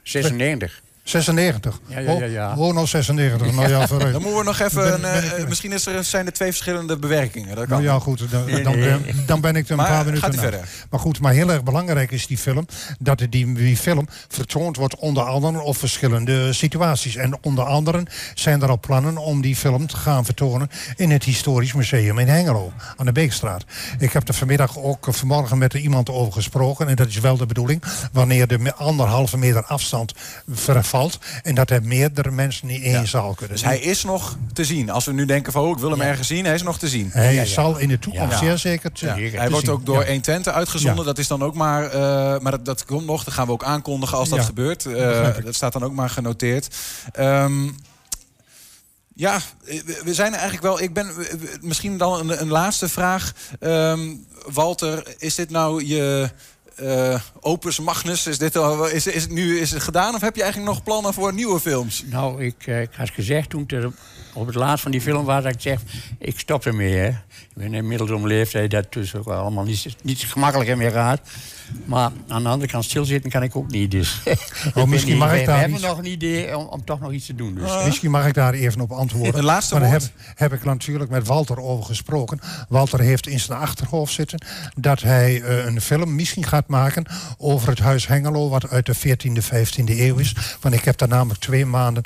96. 0.03 0.81
96. 1.05 1.79
Ja, 1.87 1.99
ja, 1.99 2.11
ja, 2.11 2.25
ja. 2.25 2.47
Oh, 2.47 2.53
Gewoon 2.53 2.77
al 2.77 2.87
96. 2.87 3.51
Nou 3.51 3.69
ja, 3.69 3.87
vooruit. 3.87 4.13
Dan 4.13 4.21
moeten 4.21 4.39
we 4.39 4.45
nog 4.45 4.59
even... 4.59 4.83
Ben- 4.83 5.01
ben 5.01 5.37
eh, 5.37 5.47
misschien 5.47 5.71
is 5.71 5.85
er, 5.85 6.03
zijn 6.03 6.25
er 6.25 6.33
twee 6.33 6.49
verschillende 6.49 6.97
bewerkingen. 6.97 7.55
Dat 7.55 7.67
kan. 7.67 7.69
Nou 7.69 7.83
ja, 7.83 7.99
goed, 7.99 8.31
dan, 8.31 8.63
dan, 8.63 8.79
ben- 8.79 9.05
dan 9.25 9.41
ben 9.41 9.55
ik 9.55 9.65
er 9.65 9.71
een 9.71 9.77
Maar, 9.77 9.87
paar 9.87 10.05
minuten 10.05 10.33
verder. 10.33 10.59
Maar 10.89 10.99
goed, 10.99 11.19
maar 11.19 11.33
heel 11.33 11.51
erg 11.51 11.63
belangrijk 11.63 12.11
is 12.11 12.27
die 12.27 12.37
film... 12.37 12.65
dat 12.99 13.17
die, 13.29 13.53
die 13.53 13.77
film 13.77 14.07
vertoond 14.27 14.75
wordt 14.77 14.95
onder 14.95 15.23
andere 15.23 15.61
op 15.61 15.77
verschillende 15.77 16.53
situaties. 16.53 17.15
En 17.15 17.37
onder 17.41 17.65
andere 17.65 18.03
zijn 18.33 18.61
er 18.61 18.69
al 18.69 18.79
plannen 18.79 19.17
om 19.17 19.41
die 19.41 19.55
film 19.55 19.87
te 19.87 19.97
gaan 19.97 20.25
vertonen... 20.25 20.69
in 20.95 21.11
het 21.11 21.23
Historisch 21.23 21.73
Museum 21.73 22.19
in 22.19 22.27
Hengelo, 22.27 22.73
aan 22.95 23.05
de 23.05 23.11
Beekstraat. 23.11 23.65
Ik 23.99 24.13
heb 24.13 24.27
er 24.27 24.33
vanmiddag 24.33 24.77
ook 24.77 25.07
vanmorgen 25.09 25.57
met 25.57 25.73
iemand 25.73 26.09
over 26.09 26.33
gesproken... 26.33 26.87
en 26.87 26.95
dat 26.95 27.07
is 27.07 27.19
wel 27.19 27.37
de 27.37 27.45
bedoeling, 27.45 27.83
wanneer 28.11 28.47
de 28.47 28.73
anderhalve 28.73 29.37
meter 29.37 29.63
afstand 29.63 30.13
en 31.43 31.55
dat 31.55 31.69
er 31.69 31.83
meerdere 31.83 32.31
mensen 32.31 32.67
niet 32.67 32.81
in 32.81 32.91
Ja. 32.91 33.05
zaal 33.05 33.33
kunnen. 33.33 33.55
Dus 33.55 33.65
hij 33.65 33.79
is 33.79 34.03
nog 34.03 34.37
te 34.53 34.65
zien. 34.65 34.89
Als 34.89 35.05
we 35.05 35.11
nu 35.13 35.25
denken 35.25 35.51
van, 35.51 35.63
oh, 35.63 35.69
ik 35.71 35.77
wil 35.77 35.89
hem 35.91 36.01
ergens 36.01 36.27
zien. 36.27 36.45
Hij 36.45 36.53
is 36.53 36.63
nog 36.63 36.79
te 36.79 36.87
zien. 36.87 37.09
Hij 37.11 37.33
Ja, 37.33 37.41
ja. 37.41 37.45
zal 37.47 37.77
in 37.77 37.87
de 37.87 37.99
toekomst 37.99 38.31
Ja. 38.31 38.37
zeer 38.37 38.57
zeker 38.57 38.91
te, 38.91 39.05
Ja, 39.05 39.13
te 39.15 39.21
hij 39.21 39.49
wordt 39.49 39.65
zien. 39.65 39.73
ook 39.75 39.85
door 39.85 39.99
Ja. 39.99 40.05
120 40.05 40.53
uitgezonden. 40.53 40.99
Ja. 40.99 41.03
Dat 41.05 41.17
is 41.17 41.27
dan 41.27 41.43
ook 41.43 41.53
maar. 41.55 41.83
eh, 41.85 42.39
maar 42.39 42.51
dat, 42.51 42.65
dat 42.65 42.85
komt 42.85 43.05
nog. 43.05 43.23
Dat 43.23 43.33
gaan 43.33 43.45
we 43.45 43.51
ook 43.51 43.63
aankondigen 43.63 44.17
als 44.17 44.29
dat 44.29 44.39
Ja, 44.39 44.45
gebeurt. 44.45 44.85
Eh, 44.85 45.27
dat 45.43 45.55
staat 45.55 45.73
dan 45.73 45.83
ook 45.83 45.93
maar 45.93 46.09
genoteerd. 46.09 46.75
Ehm, 47.13 47.63
ja, 49.15 49.39
eh, 49.65 49.81
we- 50.03 50.13
zijn 50.13 50.27
er 50.33 50.39
eigenlijk 50.39 50.63
wel. 50.63 50.81
Ik 50.81 50.93
ben 50.93 51.11
misschien 51.61 51.97
dan 51.97 52.19
een, 52.29 52.41
een 52.41 52.49
laatste 52.49 52.89
vraag. 52.89 53.31
Ehm, 53.59 53.99
Walter, 54.53 55.15
is 55.17 55.35
dit 55.35 55.49
nou 55.49 55.85
je. 55.85 56.29
Eh, 56.75 57.19
opus 57.39 57.79
Magnus, 57.79 58.27
is, 58.27 58.37
dit 58.37 58.55
al, 58.57 58.87
is, 58.87 59.07
is 59.07 59.21
het 59.21 59.31
nu 59.31 59.59
is 59.59 59.71
het 59.71 59.81
gedaan 59.81 60.15
of 60.15 60.21
heb 60.21 60.35
je 60.35 60.43
eigenlijk 60.43 60.73
nog 60.73 60.83
plannen 60.83 61.13
voor 61.13 61.33
nieuwe 61.33 61.59
films? 61.59 62.03
Nou, 62.09 62.43
ik, 62.43 62.67
eh, 62.67 62.81
ik 62.81 62.89
had 62.91 63.09
gezegd 63.09 63.49
toen 63.49 63.63
ik 63.67 63.87
op 64.33 64.45
het 64.45 64.55
laatst 64.55 64.81
van 64.81 64.91
die 64.91 65.01
film 65.01 65.25
was... 65.25 65.43
dat 65.43 65.53
ik 65.53 65.61
zeg, 65.61 65.79
ik 66.19 66.39
stop 66.39 66.65
ermee. 66.65 66.93
Hè. 66.95 67.07
Ik 67.07 67.15
ben 67.53 67.73
inmiddels 67.73 68.11
om 68.11 68.27
leeftijd 68.27 68.71
dat 68.71 68.83
het 68.83 68.93
dus 68.93 69.15
ook 69.15 69.27
allemaal 69.27 69.63
niet, 69.63 69.95
niet 70.01 70.19
gemakkelijker 70.19 70.77
meer 70.77 70.91
gaat. 70.91 71.21
Maar 71.85 72.11
aan 72.27 72.43
de 72.43 72.49
andere 72.49 72.71
kant 72.71 72.83
stilzitten 72.85 73.31
kan 73.31 73.43
ik 73.43 73.55
ook 73.55 73.71
niet. 73.71 73.91
Dus 73.91 74.21
Oh, 74.75 74.83
misschien 74.85 75.17
mag 75.17 75.33
ik 75.33 75.39
we, 75.39 75.45
daar 75.45 75.53
we 75.53 75.59
hebben 75.61 75.77
iets- 75.77 75.87
nog 75.87 75.97
een 75.97 76.05
idee 76.11 76.57
om, 76.57 76.65
om 76.65 76.85
toch 76.85 76.99
nog 76.99 77.11
iets 77.11 77.25
te 77.25 77.35
doen. 77.35 77.55
Dus. 77.55 77.85
Misschien 77.85 78.11
mag 78.11 78.27
ik 78.27 78.33
daar 78.33 78.53
even 78.53 78.81
op 78.81 78.91
antwoorden. 78.91 79.37
Een 79.37 79.43
laatste 79.45 79.73
maar 79.73 79.89
woord. 79.89 80.01
heb, 80.01 80.11
heb 80.35 80.53
ik 80.53 80.63
natuurlijk 80.63 81.09
met 81.09 81.27
Walter 81.27 81.59
over 81.61 81.85
gesproken. 81.85 82.39
Walter 82.69 82.99
heeft 82.99 83.27
in 83.27 83.39
zijn 83.39 83.59
achterhoofd 83.59 84.13
zitten 84.13 84.45
dat 84.79 85.01
hij 85.01 85.41
eh, 85.41 85.65
een 85.65 85.81
film 85.81 86.15
misschien 86.15 86.45
gaat 86.45 86.64
maken 86.67 87.05
over 87.37 87.69
het 87.69 87.79
huis 87.79 88.07
Hengelo, 88.07 88.49
wat 88.49 88.69
uit 88.69 88.85
de 88.85 88.95
14e, 88.95 89.43
15e 89.43 89.83
eeuw 89.99 90.15
is. 90.17 90.35
Want 90.61 90.75
ik 90.75 90.83
heb 90.85 90.97
daar 90.97 91.07
namelijk 91.07 91.39
twee 91.39 91.65
maanden 91.65 92.03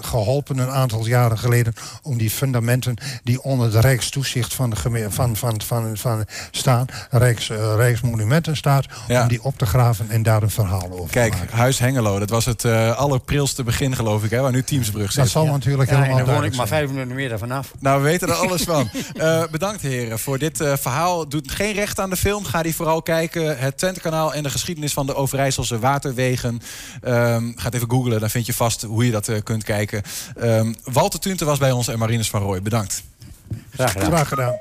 geholpen, 0.00 0.58
een 0.58 0.70
aantal 0.70 1.06
jaren 1.06 1.38
geleden, 1.38 1.74
om 2.02 2.18
die 2.18 2.30
fundamenten 2.30 2.96
die 3.24 3.42
onder 3.42 3.70
de 3.70 3.80
Rijkstoezicht 3.80 4.54
van, 4.54 4.70
de 4.70 4.76
geme- 4.76 5.10
van, 5.10 5.36
van, 5.36 5.60
van, 5.60 5.96
van 5.96 6.24
staan, 6.50 6.86
Rijks, 7.10 7.50
eh, 7.50 7.74
Rijksmonumenten 7.76 8.56
staat, 8.56 8.86
Ja. 9.08 9.22
om 9.22 9.28
die 9.28 9.42
op 9.42 9.58
te 9.58 9.66
graven 9.66 10.10
en 10.10 10.22
daar 10.22 10.42
een 10.42 10.50
verhaal 10.50 10.90
over 10.92 11.10
Kijk, 11.10 11.32
te 11.32 11.38
maken. 11.38 11.56
Huis 11.56 11.78
Hengelo, 11.78 12.18
dat 12.18 12.30
was 12.30 12.44
het 12.44 12.64
eh 12.64 12.96
allerprilste 12.96 13.62
begin 13.62 13.96
geloof 13.96 14.24
ik, 14.24 14.30
hè, 14.30 14.40
waar 14.40 14.52
nu 14.52 14.62
Teamsbrug 14.62 15.12
zit. 15.12 15.22
Dat 15.22 15.28
zal 15.32 15.46
natuurlijk 15.46 15.90
Ja, 15.90 15.96
en 15.96 16.02
helemaal 16.02 16.24
dan 16.24 16.34
woon 16.34 16.44
ik 16.44 16.56
maar 16.56 16.66
vijf 16.68 16.88
minuten 16.88 17.14
meer 17.14 17.38
vanaf. 17.38 17.72
Nou, 17.78 18.02
we 18.02 18.08
weten 18.08 18.28
er 18.28 18.34
alles 18.44 18.62
van. 18.62 18.88
Eh, 19.16 19.42
bedankt 19.50 19.82
heren 19.82 20.18
voor 20.18 20.38
dit 20.38 20.60
eh, 20.60 20.72
verhaal. 20.76 21.28
Doet 21.28 21.50
geen 21.50 21.72
recht 21.72 22.00
aan 22.00 22.10
de 22.10 22.16
film. 22.16 22.44
Ga 22.44 22.62
die 22.62 22.74
vooral 22.74 23.02
kijken. 23.02 23.58
Het 23.64 23.78
Twentekanaal 23.78 24.34
en 24.34 24.42
de 24.42 24.50
geschiedenis 24.50 24.92
van 24.92 25.06
de 25.06 25.14
Overijsselse 25.14 25.78
waterwegen. 25.78 26.60
Ehm 27.02 27.52
ga 27.54 27.64
het 27.64 27.74
even 27.74 27.90
googlen, 27.90 28.20
dan 28.20 28.30
vind 28.30 28.46
je 28.46 28.54
vast 28.54 28.82
hoe 28.82 29.04
je 29.04 29.10
dat 29.10 29.28
eh, 29.28 29.42
kunt 29.42 29.64
kijken. 29.64 30.02
Ehm, 30.36 30.72
Walter 30.84 31.20
Tunte 31.20 31.44
was 31.44 31.58
bij 31.58 31.70
ons 31.70 31.88
en 31.88 31.98
Marinus 31.98 32.30
van 32.30 32.42
Rooij. 32.42 32.62
Bedankt. 32.62 33.02
Graag 33.70 33.92
gedaan. 33.92 34.10
Graag 34.10 34.28
gedaan. 34.28 34.56